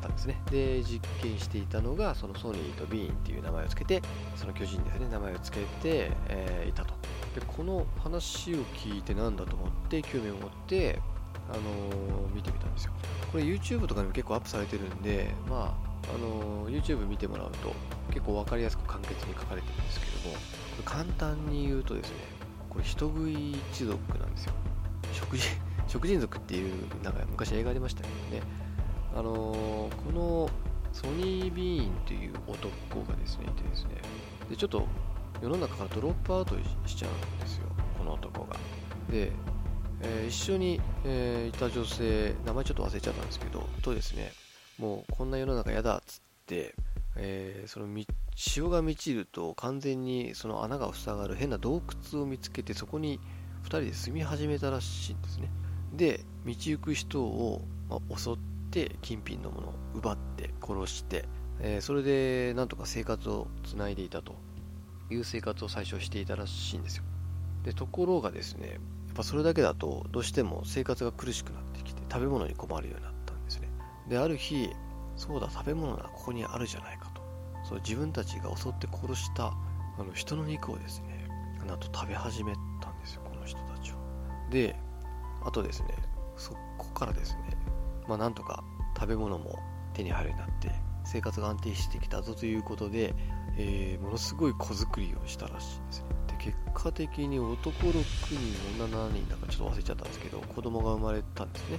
[0.00, 0.40] たんですね。
[0.50, 5.08] で実験していたのがそのソニーとビーンっていう名前を付けてその巨人ですね。
[5.10, 6.94] 名前を付けて、えー、いたと。
[7.34, 11.00] でこの話を聞いて何だと思って興味を持って
[11.50, 12.92] あのー、見てみたんですよ。
[13.30, 17.74] これ YouTube とかにも結構アップされてるんで、まあ、あのー、YouTube 見てもらうと
[18.10, 20.38] 結構分かりやすく簡潔に書かれてるんですけども、こ
[20.78, 22.16] れ簡単に言うとですね、
[22.70, 24.52] これ人食い一族なんですよ。
[25.12, 25.48] 食人、
[25.86, 28.42] 食人族っていう、なんか昔映画ありましたけどね、
[29.14, 30.50] あのー、この
[30.92, 33.90] ソニー・ビーンという男がですね、いてですね、
[34.48, 34.86] で、ちょっと
[35.42, 36.54] 世の中からドロップアウト
[36.86, 37.66] しちゃうんですよ、
[37.98, 38.56] この男が。
[39.10, 39.32] で、
[40.02, 44.32] えー、一緒に、えー、いた女性、名前ちょっと忘れちゃったんですけど、とですね、
[44.78, 46.74] もうこんな世の中嫌だっつって、
[47.16, 47.88] えー、その
[48.34, 51.82] 潮が満ちると完全にその穴が塞がる変な洞
[52.12, 53.18] 窟を見つけてそこに
[53.64, 55.50] 2人で住み始めたらしいんですね。
[55.94, 58.36] で、道行く人を、まあ、襲っ
[58.70, 61.24] て金品のものを奪って殺して、
[61.60, 64.34] えー、それでなんとか生活をつないでいたと
[65.10, 67.04] いう生活を最初していたらしいんですよ。
[67.64, 68.78] でところがですね、
[69.16, 73.68] ぱそれだけだとどうしても生活が苦しくなってきて食べ物に困るようになったんですね。
[74.08, 74.70] である日
[75.16, 77.22] そうだ食べ物がここにあるじゃないかと。
[77.64, 79.52] そう自分たちが襲って殺した
[79.98, 81.28] あの人の肉をですね
[81.66, 83.98] なんと食べ始めたんですよこの人たちは
[84.50, 84.76] で
[85.44, 85.88] あとですね
[86.36, 87.56] そこからですね
[88.06, 88.62] まあなんとか
[88.96, 89.58] 食べ物も
[89.94, 90.70] 手に入るようになって
[91.04, 93.14] 生活が安定してきたぞということで、
[93.56, 96.15] えー、ものすごい子作りをしたらしいんですね。
[96.46, 101.78] 結果的に男6人女7人なんかちょっと忘れちゃったんですけど子供が生まれたんですね。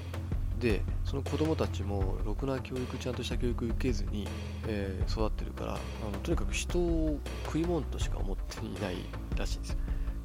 [0.60, 4.27] でその子供たちもろくな教育ちゃんとした教育受けずに、
[4.67, 5.77] えー、育ってるからあ
[6.12, 8.97] のとにかく人を食い物としか思っていない
[9.38, 9.77] らしいんです。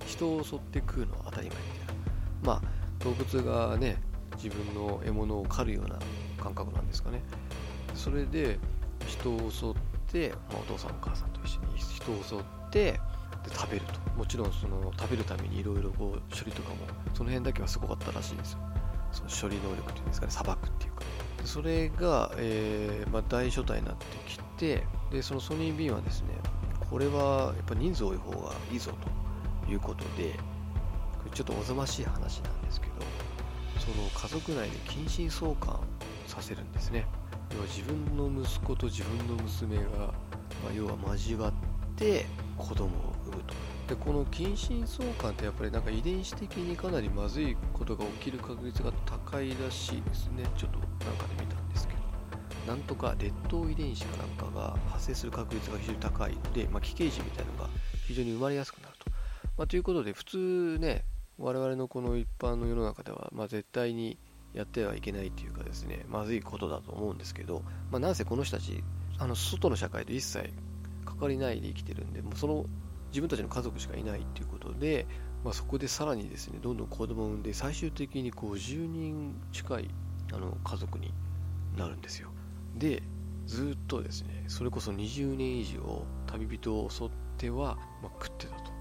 [0.06, 1.94] 人を襲って食うのは当たり前みたいな。
[2.42, 2.62] まあ
[3.04, 3.98] 動物がね
[4.42, 5.98] 自分の獲物を狩るような
[6.42, 7.22] 感覚なんですかね。
[7.94, 8.58] それで
[9.06, 9.74] 人を襲っ
[10.10, 12.98] て、まあ、お父さんお母さんと一緒に人を襲って
[13.44, 14.00] で食べると。
[14.16, 16.76] もちろんその食べるためにいろいろこう処理とかも
[17.14, 18.58] その辺だけはすごかったらしいんですよ。
[19.12, 21.02] その処理能力っていうんですかねさばくっていうか。
[21.38, 26.28] でそれが、えー、まあ、大所帯になってきてでそのソニー・ビンはですね
[26.88, 28.92] これはやっぱ人数多い方がいいぞ
[29.64, 30.32] ということで
[31.18, 32.92] これちょっとおぞましい話なんですけど
[33.78, 35.80] その家族内で近親相関
[36.26, 37.04] させるんですね。
[37.52, 41.52] 要は自分の息子と自分の娘が、まあ、要は交わっ
[41.96, 42.24] て
[42.56, 43.54] 子供を産むと
[43.88, 50.44] でこの近親相関ってやっぱりなんか遺伝子的にかなりまずいことが起きる確率が高いらしいですね。
[50.56, 52.02] ちょっとなんかで見たんですけど。
[52.66, 56.34] なんとか劣等遺伝子かなんかが発生する確率が非常に高い。
[56.34, 57.68] ので、ま、奇形児みたいなのが
[58.06, 59.10] 非常に生まれやすくなると、
[59.58, 61.04] まあ、ということで普通ね
[61.38, 64.18] 我々のこの一般の世の中では、まあ、絶対に
[64.54, 68.84] やってはいけないというかですねまずいことだと思うんですけど、まあ、なんせこの人たち
[69.18, 70.52] あの外の社会と一切
[71.04, 72.66] 関わりないで生きてるんでもうその
[73.12, 75.06] 自分たちの家族しかいないっていうことで、
[75.44, 79.90] まあ、そこでさらにですねどんどん子供を産んで最終的に50人近い
[80.32, 81.12] あの家族に
[81.76, 82.30] なるんですよ。
[82.76, 83.02] で
[83.46, 88.72] ずっとですねそれこそ20年以上旅人を襲っては、まあ、食ってたと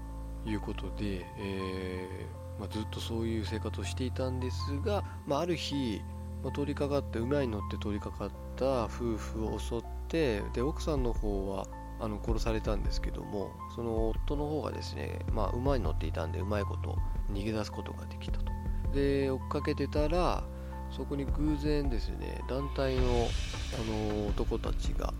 [0.48, 6.00] いうことで、えー、まあ、ずっとそういう生活をしていたんですが、まあ、ある日、
[6.42, 11.66] ま通りかかって馬に乗って通りかかった夫婦を襲ってで奥さんの方は
[12.02, 16.98] あの殺されたんですけどもその夫の方がですね、まあ、馬に乗っていたんでうまいこと
[17.32, 18.52] 逃げ出すことができたと。
[18.92, 20.42] で追っかけてたら
[20.90, 23.06] そこに偶然ですね団体のあ
[24.18, 25.14] の男たちが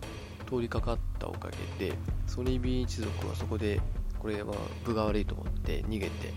[0.47, 3.81] 通りかかったおかげでソニービーン一族はそこで
[4.19, 6.35] これは分が悪いと思って逃げて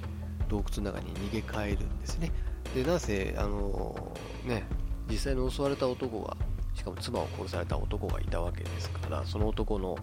[0.48, 2.32] 洞窟の中に逃げ帰るんですね。
[2.74, 4.14] でなぜあの
[4.46, 4.64] ね
[5.10, 6.38] 実際に襲われた男が
[6.76, 9.98] しかも妻を殺された男がいたわけですからその男の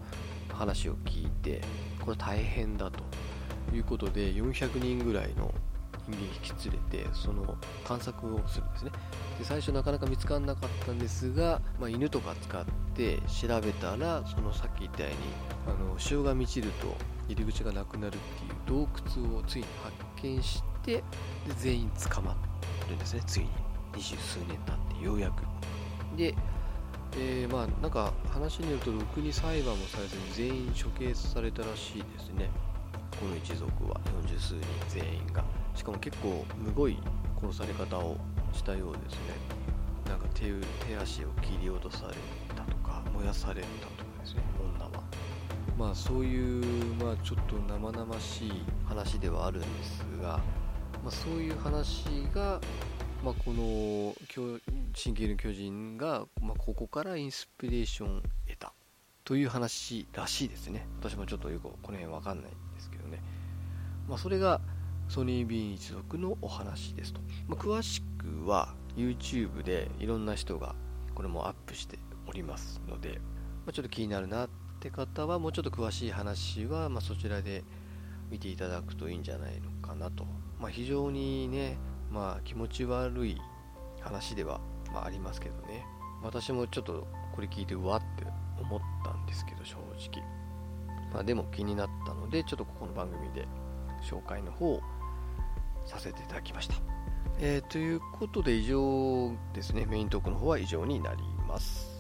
[0.63, 1.61] 話を聞いて
[2.05, 3.03] これ大変だと
[3.75, 5.53] いうことで400人ぐらいの
[6.09, 8.91] 人間引き連れてその探索をするんですね。
[9.39, 15.13] で最初なかなか見つからなかったんですが、まあ、犬とか使って調べたらそのさっき言ったよう
[15.73, 16.97] にあの潮が満ちると
[17.29, 18.89] 入り口がなくなるっていう洞
[19.21, 21.03] 窟をついに発見してで
[21.59, 22.37] 全員捕まっ
[22.85, 23.49] てるんですねついに。
[23.95, 25.43] 二十数年経ってようやく。
[26.17, 26.35] で
[27.17, 32.49] えー、まあなんか話によるとろくに裁判もされずに全員処刑されたらしいですね。
[33.21, 34.01] この一族は。
[34.27, 35.45] 40数人全員が。
[35.75, 36.97] しかも結構むごい
[37.41, 38.17] 殺され方を
[38.53, 39.63] したようですね。
[40.07, 40.53] なんか手
[40.87, 42.15] 手足を切り落とされ
[42.55, 44.43] たとか燃やされたとかですね。
[44.59, 44.91] 女は。
[45.79, 48.53] まあそういうまあちょっと生々しい
[48.87, 50.41] 話ではあるんですが、
[51.03, 52.61] まあ、そういう話が
[53.23, 54.17] まあ、この
[54.95, 58.73] 「進撃の巨人が」まあ、ここからインスピレーションを得た
[59.23, 60.89] という話らしいですね。
[60.99, 63.23] 私もちょっとよくこの辺わかんないんですけどね、
[64.09, 64.61] まあ、それが
[65.09, 70.75] ソニー・ビーン一族のお話ですと、ま、詳しくは YouTube でいろんな人が
[71.15, 73.21] これもアップしておりますので、
[73.67, 77.63] ま、ちょっと気になるなって方はもうちょっと詳しい話は、まそちらで
[78.31, 80.27] 見ていただくといいんじゃないのかなと、
[80.59, 81.79] ま非常にね
[82.13, 83.41] まあ気持ち悪い
[84.01, 84.61] 話では、
[84.93, 85.85] まあ、ありますけどね。
[86.23, 88.25] 私もちょっとこれ聞いてうわって
[88.61, 89.77] 思ったんですけど正
[90.13, 90.23] 直。
[91.13, 93.47] まあでも気になったのでちょっとここの番組で
[94.03, 94.81] 紹介の方を
[95.87, 96.77] させていただきました、
[97.39, 99.87] えー、ということで以上ですね。
[99.87, 101.93] メイントークの方は以上になります。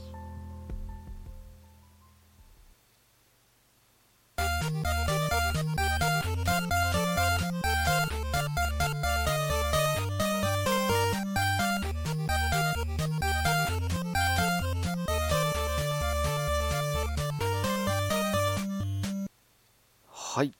[20.35, 20.55] はい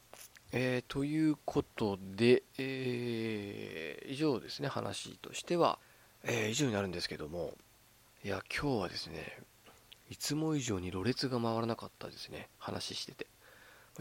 [0.53, 5.79] えー、ということで、えー、以上ですね、話としては、
[6.25, 7.55] えー、以上になるんですけども、
[8.23, 9.39] いや、今日はですね、
[10.11, 13.27] いつも以上にろれつが回らなかったですね、話してて。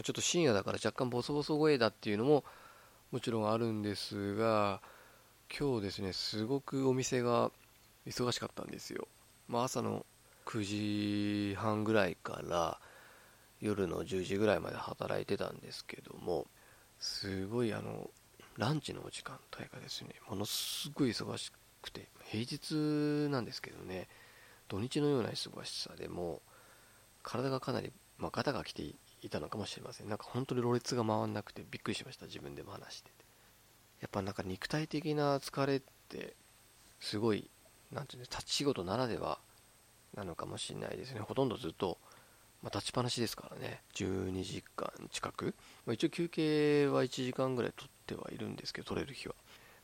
[0.02, 2.44] ちょっと深夜だから若干ボソボソ声だっていうのも
[3.10, 4.82] もちろんあるんですが、
[5.58, 7.50] 今日ですね、すごくお店が
[8.06, 9.08] 忙しかったんですよ。
[9.48, 10.04] まあ、朝の
[10.44, 12.78] 9時半ぐらいから、
[13.62, 16.46] 夜の10時ぐらいまで働いてたんですけども
[16.98, 18.10] すごいあの
[18.58, 21.50] ランチのお時間帯がですねものすごい忙し
[21.80, 24.08] くて平日なんですけどね
[24.68, 26.42] 土日のような忙しさでも
[27.22, 30.08] 体がかなり、まあ、ガタが来ていたのかもしれません。
[30.08, 33.24] なんか本当にろれつが回んなくてびっくりしました自分でも話してて。
[34.00, 36.34] やっぱなんか肉体的な疲れって
[36.98, 37.48] すごい
[37.92, 39.38] なんていうの立ち仕事ならでは
[40.14, 41.20] なのかもしれないですね。
[41.20, 41.98] ほとんどずっと、
[42.62, 43.82] まあ、立ちっぱなしですからね。
[43.94, 45.54] 12時間近く、
[45.84, 49.34] まあ、一応休憩は1時間ぐらい取ってはいるんですけど取れる日は、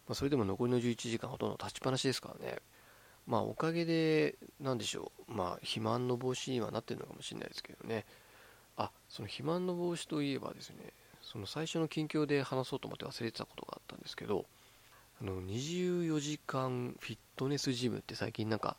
[0.07, 2.59] まあ、それでも残りの11時間ほとんど立ちっぱなしですからね。
[3.27, 5.33] まあおかげで何でしょう。
[5.33, 8.07] まあ肥満の防止にはなってるのかもしれないですけどね。
[8.79, 10.77] あその肥満の防止といえばですね
[11.21, 14.47] その最初の近況で話そうと思って忘れてたことがあったんですけど
[15.21, 18.77] あの24時間フィットネスジムって最近なんか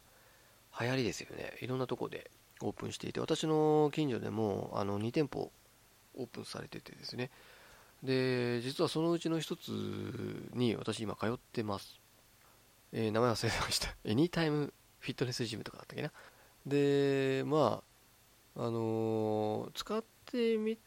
[0.80, 1.58] 流行りですよね。
[1.62, 2.32] いろんなとこで
[2.62, 5.52] オープンしていて私の近所でもあの2店舗
[6.16, 7.30] オープンされててですね。
[8.04, 12.00] で実はそのうちの1つに私今通ってます、
[12.94, 13.96] えー、名前忘れてました。
[14.06, 16.12] エニタイムフィットネスジムとかだったっけな。
[16.66, 17.82] でま
[18.56, 20.78] ああのー、使ってみ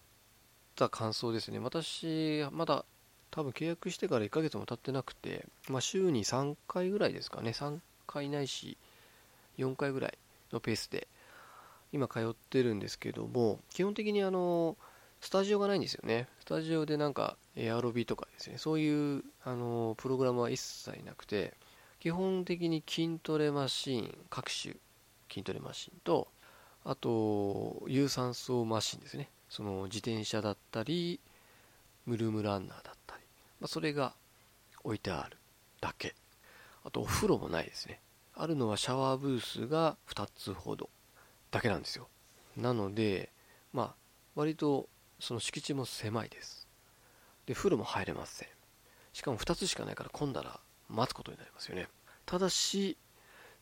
[0.75, 1.59] た感想ですね。
[1.59, 2.85] 私まだ
[3.31, 7.51] 多分契約してから1ヶ月も経ってなくて、まあ、週に3回ぐらいですかね。
[7.51, 8.77] 3回ないし
[9.59, 10.19] 4回ぐらい
[10.53, 11.09] のペースで
[11.93, 14.77] 今通ってるんですけども基本的にあの
[15.21, 16.27] スタジオがないんですよね。
[16.41, 18.59] スタジオでなんかエアロビとかですね。
[18.59, 21.55] そういうあのプログラムは一切なくて
[22.01, 24.75] 基本的に筋トレマシン各種
[25.31, 26.27] 筋トレマシンと
[26.85, 29.29] あと有酸素マシンですね。
[29.49, 31.21] その自転車だったり
[32.07, 33.23] ムルムランナーだったり、
[33.61, 34.15] まあ、それが
[34.83, 35.37] 置いてある
[35.81, 36.17] だけ。
[36.85, 38.01] あとお風呂もないですね。
[38.35, 40.91] あるのはシャワーブースが2つほど。
[41.53, 42.09] だけなんですよ。
[42.57, 43.31] なので
[43.73, 43.95] まあ
[44.35, 44.89] 割と
[45.21, 46.67] その敷地も狭いです。
[47.47, 48.49] で風呂も入れません。
[49.13, 51.87] しかも2つしかないから混んだら待つことになりますよね。
[52.27, 52.97] ただし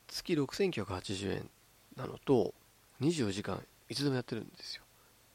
[0.09, 1.51] 月6980円
[1.97, 2.55] なのと
[3.01, 4.82] 24時間いつでもやってるんですよ。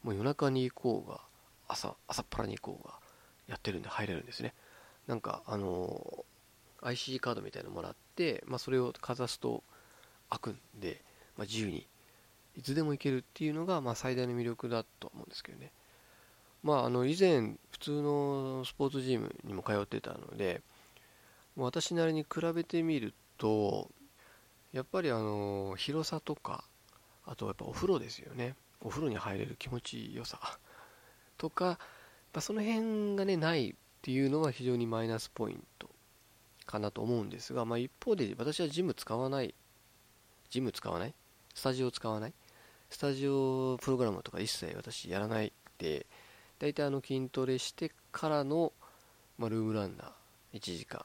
[0.02, 1.20] もう夜中に行こうが
[1.68, 2.94] 朝朝っぱらに行こうが
[3.48, 4.54] やってるんで入れるんですね。
[5.06, 6.24] なんかあの
[6.82, 9.62] IC カードみたいなのもらって、まあ、それをかざすと
[10.30, 11.02] 開くんで、
[11.36, 11.86] まあ、自由に
[12.56, 15.72] いつでも行けるっていうのが、まあ、最大の魅力だと思うんですけどね。
[16.62, 20.62] まああの以前普通のスポーツジムにも通ってたので
[21.56, 23.88] 私なりに比べてみると
[24.72, 26.64] やっぱりあの広さとか
[27.24, 28.56] あとやっぱお風呂ですよね。
[28.80, 30.38] お風呂に入れる気持ちよさ
[31.38, 31.78] とか
[32.40, 35.88] その辺がねないっていうのは非常にマイナスポイント
[36.66, 39.54] かなと思うんですが、まあ、一方で私はジム使わない。
[40.50, 41.14] ジム使わない。
[41.54, 42.34] スタジオ使わない。
[42.90, 46.06] スタジオプログラムとか一切私やらないで
[46.58, 48.72] 大体あの筋トレしてからの、
[49.38, 51.04] まあ、ルームランナー1時間っ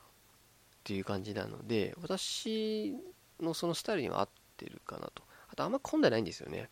[0.83, 2.95] ていう感じなので私
[3.39, 5.23] のそのスタイルには合ってるかなと。
[5.51, 6.69] あとあんま混んでないんですよね。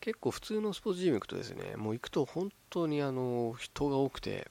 [0.00, 4.50] 結構普通のスポーツジム行くとですねもう行くと本当にあの人が多くて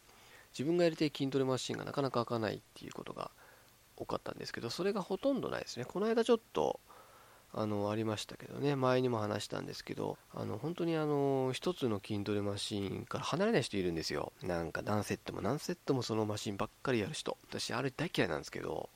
[0.51, 3.29] 自分がやりたい筋トレマシンがなかなか開かないっていうことが
[3.95, 5.85] 多かったんですけどそれがほとんどないですね。
[5.85, 6.79] この間ちょっと
[7.55, 8.75] あのありましたけどね。
[8.75, 14.33] 前にも話したんですけどあの本当にあの一つの筋トレマシンから離れない人いるんですよ。
[14.41, 17.37] なんか何セットも何セットもそのマシンばっかりやる人。
[17.47, 18.89] 私あれ大嫌いなんですけど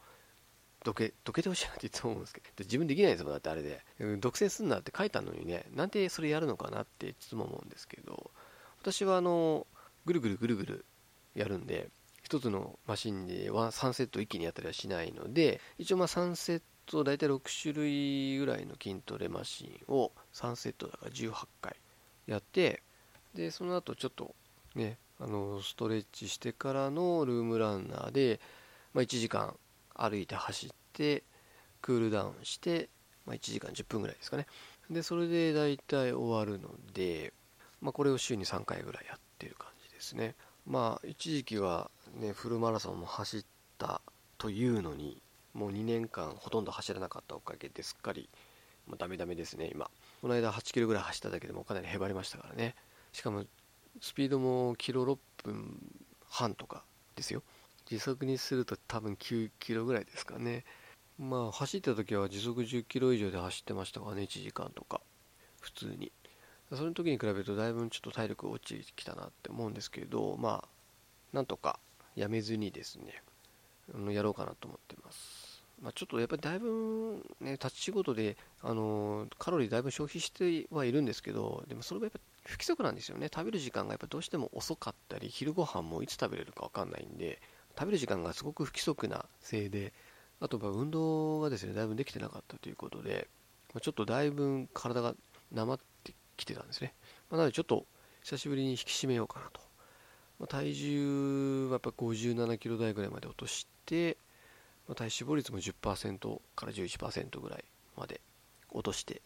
[0.83, 2.47] どけどけてほしいなっていつも思うんですけど。
[2.59, 3.83] 自分できないですもんだってあれで。
[4.19, 5.65] 独占すんなって書いたのにね。
[5.75, 8.31] なんでそれやるのかなっていつも思うんですけど。
[8.81, 9.67] 私はあの
[10.05, 10.85] ぐるぐるぐるぐる
[11.35, 11.89] やるんで
[12.27, 21.75] 1つのマシンでは3セット一気にやったりはしないので一応まあ3セット大体6種類ぐらいの筋トレマシンを3セットだから18回
[22.25, 22.81] やって
[23.35, 24.33] でその後ちょっと
[24.75, 28.39] ねあのストレッチしてからのルームランナーで、
[28.93, 29.55] まあ、1時間
[29.95, 31.23] 歩いて走って
[31.81, 32.89] クールダウンして、
[33.25, 34.45] まあ、1時間10分ぐらいですかね。
[34.89, 37.33] でそれで大体終わるので、
[37.81, 40.35] まあ、これを週に3回ぐらいやってる感じですね。
[40.65, 43.45] まあ一時期はねフルマラソンも走っ
[43.77, 44.01] た
[44.37, 45.21] というのに
[45.57, 48.29] もう2年間ほとんど走らなかったおかげですっかり
[48.85, 49.89] もうダメダメですね今。
[50.21, 52.75] この間8キロぐらい走っただけでもかなりへばりましたからね。
[53.11, 53.43] しかも
[53.99, 55.81] スピードもキロ6分
[56.29, 56.83] 半とか
[57.15, 57.41] ですよ。
[57.87, 60.63] 時速にすると多分9キロぐらいですかね。
[61.17, 65.01] まあ走った時は時速10キロ以上で走ってましたからね1時間とか。
[65.59, 66.11] 普通に。
[66.71, 70.67] その時に比べるとだいぶちょっと体力落ちてきたなって思うんですけどまあ
[71.31, 71.79] なんとか
[72.15, 73.23] やめずにですね
[74.11, 75.36] やろうかなと思ってます、
[75.81, 83.29] まあ、ちょっとやっぱりだいぶね立ち仕事であのカロリーだいぶ消費してはいるんですけどでもそれがやっぱ不規則なんですよね。
[83.33, 87.39] 食べる時間がやっぱどうしても遅かったり昼ご飯もいつ食べれるか分かんないんで
[87.77, 89.93] 食べる時間がすごく不規則なせいで
[90.39, 93.27] あとは運動がですねだいぶできてなかったということで
[93.73, 95.13] まちょっとだいぶ体が
[95.51, 96.93] なまってきてたんですね、
[97.29, 97.85] まあ、なのでちょっと
[98.23, 99.61] 久しぶりに引き締めようかなと、
[100.39, 104.17] ま、体重はやっぱ57キロ台ぐらいまで落として、
[104.87, 107.65] まあ、体脂肪率も10%から11%ぐらい
[107.95, 108.21] まで
[108.71, 109.21] 落として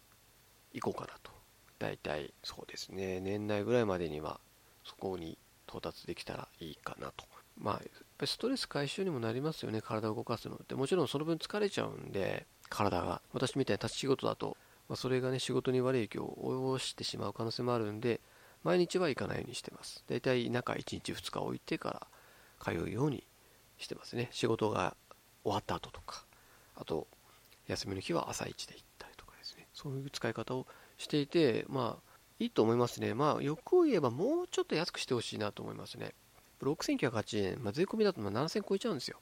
[0.73, 1.31] いこうかなと。
[1.79, 3.19] 大体そうですね。
[3.19, 4.39] 年内ぐらいまでには
[4.83, 5.37] そこに
[5.67, 7.25] 到達できたらいいかなと。
[7.57, 7.83] まあやっ
[8.17, 9.81] ぱりストレス解消にもなりますよね。
[9.81, 10.75] 体を動かすのって。
[10.75, 13.21] もちろんその分疲れちゃうんで体が。
[13.33, 14.57] 私みたいに立ち仕事だと、
[14.89, 18.21] まあ、それがね仕事に悪い影響を及ぼしてしまう可能性もあるんで
[18.63, 20.03] 毎日は行かないようにしてます。
[20.07, 22.07] 大体中1日2日置いてから
[22.63, 23.23] 通うように
[23.77, 24.29] してますね。
[24.31, 24.95] 仕事が
[25.43, 26.25] 終わった後とか
[26.75, 27.07] あと
[27.67, 29.67] 休みの日は朝一で行ったりとかですね。
[29.73, 30.67] そういう使い方を
[30.97, 33.13] していてまあいいと思いますね。
[33.13, 36.13] まあ欲を言えばもうちょっと安くしてほしいなと思いますね。
[36.61, 39.19] 6980円、まあ、税込みだと7000超えちゃうんですよ。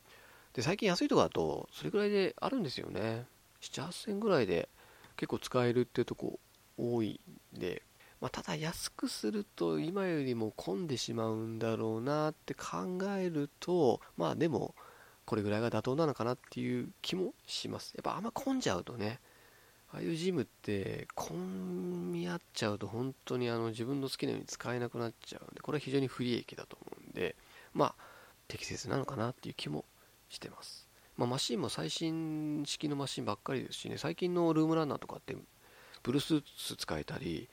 [0.54, 3.26] で最近安いとこだとそれぐらいであるんですよね。
[3.62, 4.70] 7 8000ぐらいで
[5.16, 6.40] 結構使えるっていうとこ
[6.78, 7.20] 多い
[7.56, 7.84] んで。
[8.22, 14.76] まあ、ただ安くすると今よりも混んでしまうんだろうなって考えるとまあでも
[15.30, 17.94] これぐらいが妥当なのかなっていう気もします。
[17.96, 19.20] やっぱあんま混んじゃうとね
[19.94, 27.36] ああいうジムって混み合っちゃうと本当にあの自分の好きなように使えなくなっちゃうんでこれは非常に不利益だと思うんで
[27.76, 27.96] まあ
[28.48, 29.86] 適切なのかなっていう気も
[30.30, 30.88] してます。
[31.16, 35.38] まあ、マシンも最新式のマシンばっかりですしね最近のルームランナーとかって
[36.02, 37.50] ブルースーツ使えたり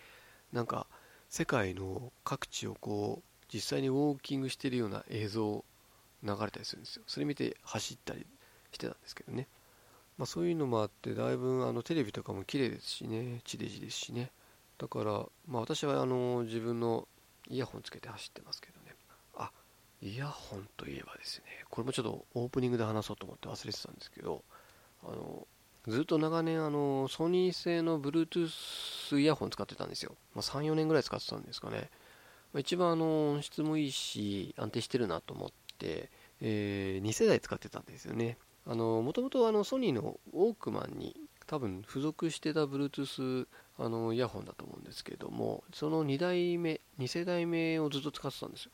[0.50, 0.86] なんか
[1.28, 5.62] 世界の各地をこう実際にウォーキングしてるような映像
[6.26, 7.02] 流れたりするんですよ。
[7.06, 8.26] それ見て走ったり
[8.72, 9.48] してたんですけどね。
[10.18, 13.40] まあ、そういうのもあってだいぶあのテレビとかも綺麗ですしね。
[13.44, 14.30] 地デジですしね。
[14.78, 17.06] だから、まあ、私はあの自分の
[17.48, 18.96] イヤホンつけて走ってますけどね。
[19.36, 19.50] あ
[20.02, 21.44] イヤホンといえばですね。
[21.70, 24.42] これもちょっとオープニングで話そうと思って忘れてたんですけど
[25.04, 25.46] あの
[25.88, 31.90] ずっと長年あのソニー製の Bluetooth イヤホン使ってたんですよ、まあ、34年ぐらい使ってたんですかね、
[32.58, 35.50] 一番あの音質もいいし安定してるなと思っ、
[36.40, 38.38] えー、2世代使ってたんですよね。
[38.66, 41.14] あのもともとあのソニーのウォークマンに
[41.46, 43.46] 多分付属してた Bluetooth
[43.78, 48.70] あのイヤホンだと思うんですけどもその2代目2世代目をずっと使ってたんですよ。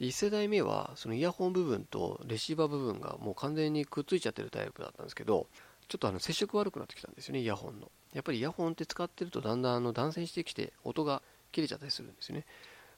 [0.00, 5.46] 1世代目はそのイヤホン部分とレシーバー部分がもう完全にくっついちゃってるタイプだったんですけど
[5.88, 7.90] ちょっとあの接触悪くなってきたんですよねイヤホンの。
[8.12, 12.44] やっぱりイヤホンって使ってるとだんだんあの断線してきて音が切れちゃったりするんですよね。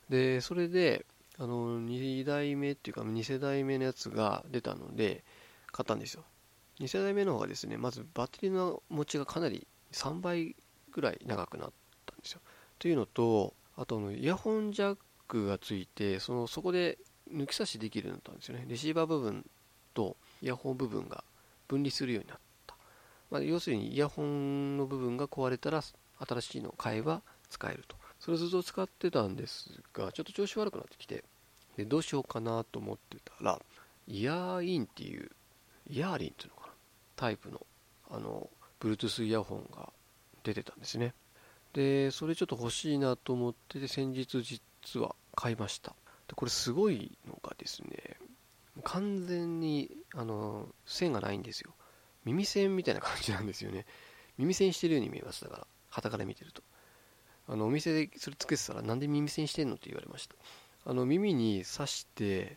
[0.08, 1.04] でそれで
[1.38, 5.24] あの2代目っていうか2世代目のやつが出たので
[5.70, 6.24] 買ったんですよ。
[6.80, 10.56] 2世代目の方がですねまずバッテリーの持ちがかなり3倍
[10.92, 11.72] ぐらい長くなっ
[12.06, 12.40] たんですよ。
[12.78, 16.98] というのとあとのイヤホンジャックがついてそのそこで
[17.32, 18.64] 抜き差しできるようになったんですよね。
[18.68, 19.44] レシーバー部分
[19.94, 21.22] とイヤホン部分が
[21.68, 22.74] 分離するようになった、
[23.30, 27.96] まあ、要するにイヤホンの部分が壊れたら新しいのを買えば使えると。
[28.28, 31.24] それをずっと使ってたんですがちょっと調子悪くなってきて
[31.78, 33.58] でどうしようかなと思ってたら
[34.06, 35.30] イヤーインっていう
[35.88, 36.72] イヤーリンっていうのかな
[37.16, 37.66] タイプの
[38.10, 38.50] あの
[38.80, 39.88] Bluetooth イヤホンが
[40.44, 41.14] 出てたんですね。
[41.72, 45.94] でそれちょっと欲しいなと思ってで先日実は買いました。
[46.26, 48.18] でこれすごいのがですね
[48.84, 51.72] 完全にあの線がないんですよ。
[52.26, 53.86] 耳栓みたいな感じなんですよね。
[54.36, 55.44] 耳栓してるように見えます。
[55.44, 56.62] だから旗から見てると。
[57.48, 59.76] あのお店でそれつけてたらなんで耳栓してんの？
[59.76, 60.34] って言われました。
[60.84, 62.56] あの耳に挿して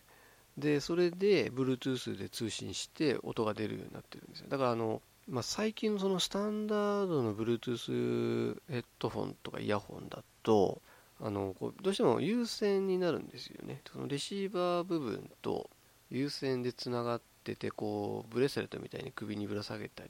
[0.57, 4.47] でそれで Bluetooth で通信して音が出るようになってるんですよ。
[4.49, 10.81] だからあの、まあ、最近のそのスタンダードの Bluetooth ヘッドフォンとかイヤホンだと
[11.21, 13.81] あのこうどうしても有線になるんですよね。
[13.91, 15.69] そのレシーバー部分と
[16.09, 20.09] 有線でつながっててこうブレスレットみたいに首にぶら下げたり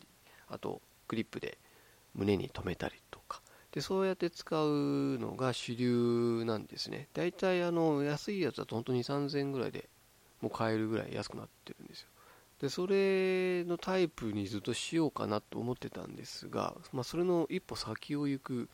[0.50, 1.58] あとクリップで
[2.16, 3.42] 胸に留めたりとか。
[3.72, 7.08] でそうやって使うのが主流なんですね。
[7.14, 9.88] 大体あの安いやつだと本当に3000円ぐらいで
[10.42, 12.08] もう買えるぐらい安くなってるんですよ。
[12.62, 18.70] でそれのタイプにずっとしようかなと思ってたんですが、まあ、それの一歩先を行く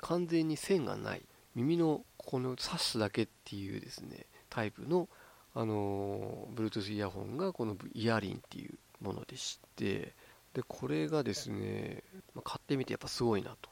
[0.00, 1.22] 完全に線がない。
[1.54, 5.08] 耳のこの刺すだけっていうですねタイプの
[5.54, 10.12] あの Bluetooth イヤホンがこのイヤリンっていうものでして
[10.54, 12.02] でこれがですね、
[12.34, 13.69] まあ、買ってみてやっぱすごいなと。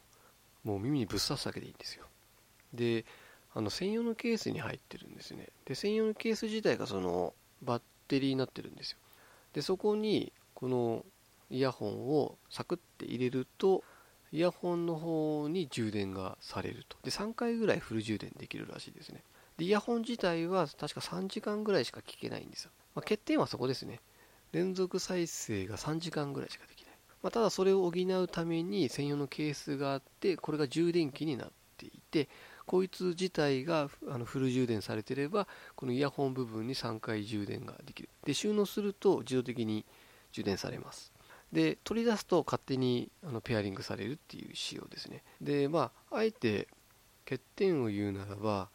[0.64, 2.04] もう耳にぶっ刺すだけでいいんですよ。
[2.72, 3.04] で
[3.54, 5.48] あの専用のケースに入ってるんですね。
[5.64, 8.98] で専用のケース自体がそのバッテリーになってるんですよ。
[9.52, 11.04] でそこにこの
[11.50, 13.82] イヤホンをサクッて入れると
[14.32, 16.96] イヤホンの方に充電がされると。
[17.02, 19.22] で3回ぐらいフル充電できるらしいですね。
[19.56, 24.00] でイヤホン自体は確か3時間ぐらいしか聞けないんですよ、まあ、欠点はそこですね。
[24.52, 26.77] 連続再生が3時間ぐらいしかできない、
[27.22, 32.28] まあ、ただそれを補うために専用のケースがあってこれが充電器になっていて
[32.66, 38.10] こいつ自体があのフル充電されてればこのイヤホン部分に3回充電ができる。
[38.24, 39.86] で収納すると自動的に
[40.32, 41.12] 充電されます。
[41.50, 45.22] で取り出すと勝手にあのペアリングされるっていう仕様ですね。
[45.40, 46.68] でまああえて
[47.24, 48.68] 欠点を言うならば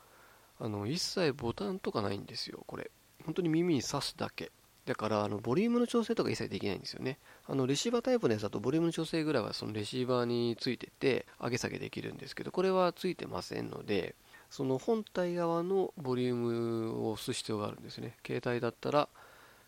[0.60, 2.90] あの一切ボタンとかないんですよこれ。
[3.26, 4.52] 本当に耳に挿すだけ。
[4.86, 7.18] だからあのボリュームの調整とか一切できないんですよね。
[7.46, 14.16] あのレシーバータイプのやつだとボリュームの調整ぐらいはそのレシーバーについてて上げ下げできるんですけどこれはついてませんので
[14.50, 18.18] その本体側のボリュームを押す必要があるんですね。
[18.26, 19.08] 携帯だったら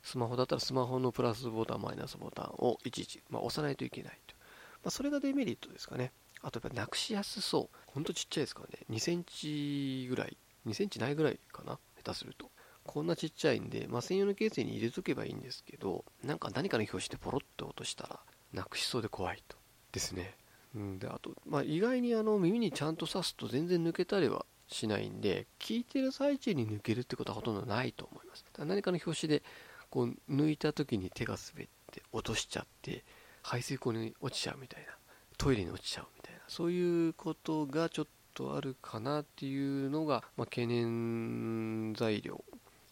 [0.03, 4.35] スマホだったらスマホのプラスボタンマイナスボタンをいちいち、まあ、押さないといけないと、
[4.83, 6.11] まあ、それがデメリットですかね。
[6.43, 7.77] あとやっぱなくしやすそう。
[7.87, 8.85] ほんとちっちゃいですからね。
[8.91, 10.37] 2センチぐらい
[10.67, 12.51] 2センチないぐらいかな下手すると。
[12.85, 18.19] こんなちっちゃいんで、まあ、専用のケースに入れとけばいいんですけど、なんか何かの表紙でポロッと落としたら、
[18.53, 19.57] なくしそうで怖いと。
[19.91, 20.35] ですね。
[20.75, 28.45] うん、で、あと、まあ、意外にあの耳にちゃんと刺すと全然抜けたりはしないんで、聞いてる最中に抜けるってことはほとんどないと思います。
[28.57, 29.43] 何かの表紙で、
[29.89, 33.03] こう、抜いた時に手が滑って落としちゃって、
[33.41, 34.89] 排水溝に落ちちゃうみたいな、
[35.37, 42.43] トイレに落ちちゃうみたいな、そういうことがちょっとあるかなっていうのが、まあ、懸念材料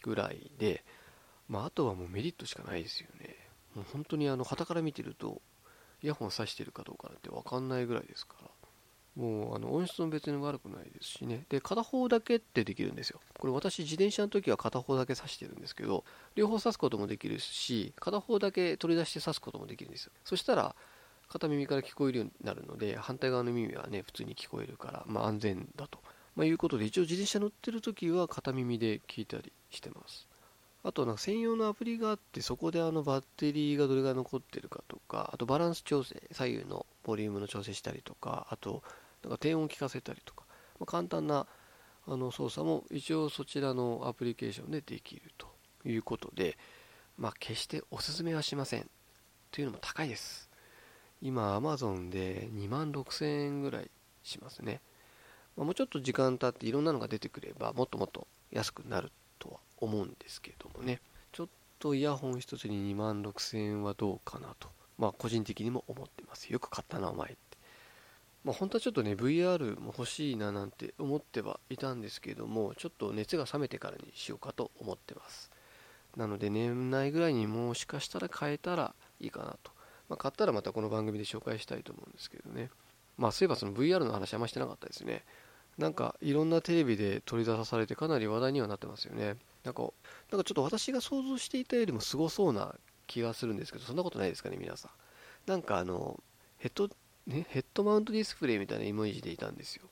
[0.04, 0.84] ぐらいで、
[1.48, 3.36] まあ、あとはもうメリットしかないですよね。
[3.76, 5.42] もう本当にあの、旗から見てると、
[6.04, 8.50] イヤホン挿してるかどうかなんてわかんないぐらいですから、
[9.16, 11.46] もうあの音質も別に悪くないですしね。
[11.50, 13.22] で、片方だけってできるんですよ。
[13.40, 16.04] これ私、自転車の時は片方だけ挿してるんですけど、
[16.36, 20.12] 両方挿すこともできるし、片方だけ取り出して挿すこともできるんですよ。
[20.26, 20.76] そしたら、
[21.30, 26.00] 片耳から聞こえるようになるので、反対側の耳はね、普通に聞こえるから、まあ安全だと。
[26.36, 30.28] まあ、いうことで、一応自転車乗ってる時は片耳で聞いたりしてます。
[30.84, 38.84] あとなんか専用のアプリがあって、そこであのバッテリーがどれぐらい残ってるかとか、あとバランス調整、左右のボリュームの調整したりとか、あと
[39.24, 40.44] なんか低音を聞かせたりとか、
[40.80, 41.48] まあ、簡単な
[42.06, 45.48] あの操作も一応そちらのアプリケーションでできると
[45.86, 46.58] いうことで、
[47.18, 48.90] まあ、決しておすすめはしません。
[49.52, 50.50] というのも高いです。
[51.22, 53.90] 今、Amazon で2万6000円ぐらい
[54.24, 54.82] しますね。
[55.56, 61.02] まあ、もうちょっと時間経っていろんなのが出てくれば、もっともっと安くなるとは思うんですけどもね、
[61.32, 61.48] ちょっ
[61.80, 66.52] とイヤホン1つに2万6000円はどうかなと、まあ個人的にも思ってます。
[66.52, 67.58] よく買ったな、お前って。
[68.44, 75.52] まあ本当はちょっとね、VR も欲しいななんて思ってはいたんですけども、ちょっと熱が冷めてからにしようかと思ってます。
[76.18, 79.72] なので年内ぐらいにもしかしたら買えたらいいかなと。
[80.10, 82.70] まあ、買ったらまたこの番組で紹介したいと思うんですけどね。
[83.18, 85.24] まあそういえばその VR の話あんましてなかったですね。
[85.78, 89.38] なんかいろんなテレビで取り出されてかなり話題にはなってますよね。
[89.64, 89.84] なんか、
[90.32, 92.76] なんかちょっと私が想像していたよりもすごそうな
[93.08, 94.92] 気がするんですけど、そんなことないですかね、皆さん。
[95.50, 96.22] なんかあの、
[96.58, 96.90] ヘッド、
[97.28, 99.84] ね、ヘッドマウントディスプレイみたいなイメージでいたんですよ。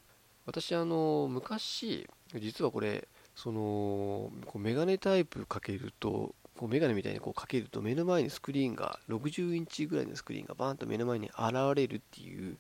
[0.46, 12.56] 私あの、昔、実はこれ、その、こうメガネタイプかけると、こうメガネみたいにこうかけると目の前にスクリーンが60インチぐらいのスクリーンがバーンと目の前に現れるっていう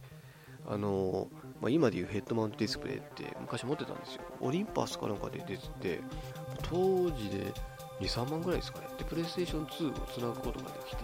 [0.67, 1.28] あの
[1.62, 4.24] まあ、今でいうヘッドマウントディスプレイって昔持ってたんですよ。
[4.41, 6.01] オリンパスかなんかで出てて、
[6.64, 7.53] 当時で
[7.99, 8.88] 2、3万ぐらいですかね。
[8.97, 11.03] で、プレイステーション2をつなぐことができて、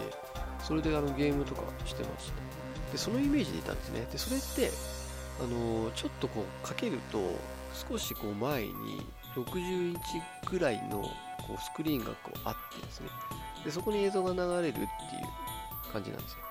[0.63, 2.91] それであのゲームとかしてました。
[2.91, 4.07] で、そのイメージでいたんですね。
[4.11, 4.71] で、それって、
[5.39, 7.19] あのちょっとこうかけると、
[7.89, 9.05] 少しこう前に
[9.35, 9.99] 60インチ
[10.49, 11.03] ぐらいの
[11.45, 13.09] こうスクリーンがこうあってですね。
[13.63, 14.87] で、そこに映像が流れるっていう
[15.93, 16.46] 感じなんですよ。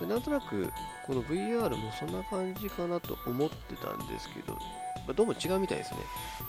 [0.00, 0.70] でなんとなく
[1.06, 4.60] この VR もそんな感じかなと思ってたんですけど、ま
[5.10, 5.98] あ、どうも違うみたいですね。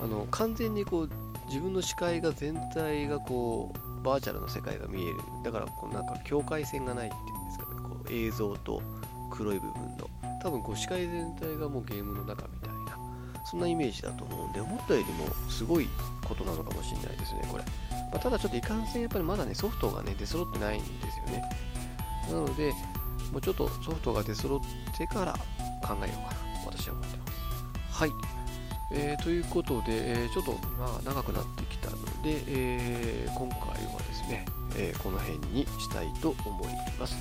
[0.02, 1.10] あの完全にこう
[1.48, 5.18] 自分の視界が全体がこうバーチャルの世界が見える。
[5.44, 7.82] だからこうなんか境界線がないっていうんですかね。
[7.82, 8.82] こう映像と
[9.32, 10.10] 黒い部分の。
[10.42, 12.98] 多分こう視界全体がもうゲームの中みたいな
[13.46, 15.88] そんなイメージだと思うんで思ったよりもすごい
[16.26, 17.64] ことなのかもしれないですねこれ、
[18.12, 21.44] まあ、ただちょっといかんせんやっぱりまだねソフトがね出揃ってないんですよね。
[22.30, 22.72] なので
[23.32, 25.34] もうちょっとソフトが出揃ってから
[25.88, 28.00] 考えようかな、私は思ってます。
[28.00, 28.12] はい。
[28.92, 36.68] えー、ということで、えー、ちょっとまあ長くなってきたので、えー、今回はですね、えこの辺にしたいと思い
[37.00, 37.16] ます。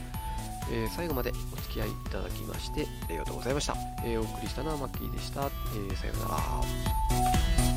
[0.71, 3.75] え最後までお付き合いいただきましてありがとうございました。
[4.05, 5.51] えお送りしたのはマッキーでした。
[5.91, 7.68] えさようなら。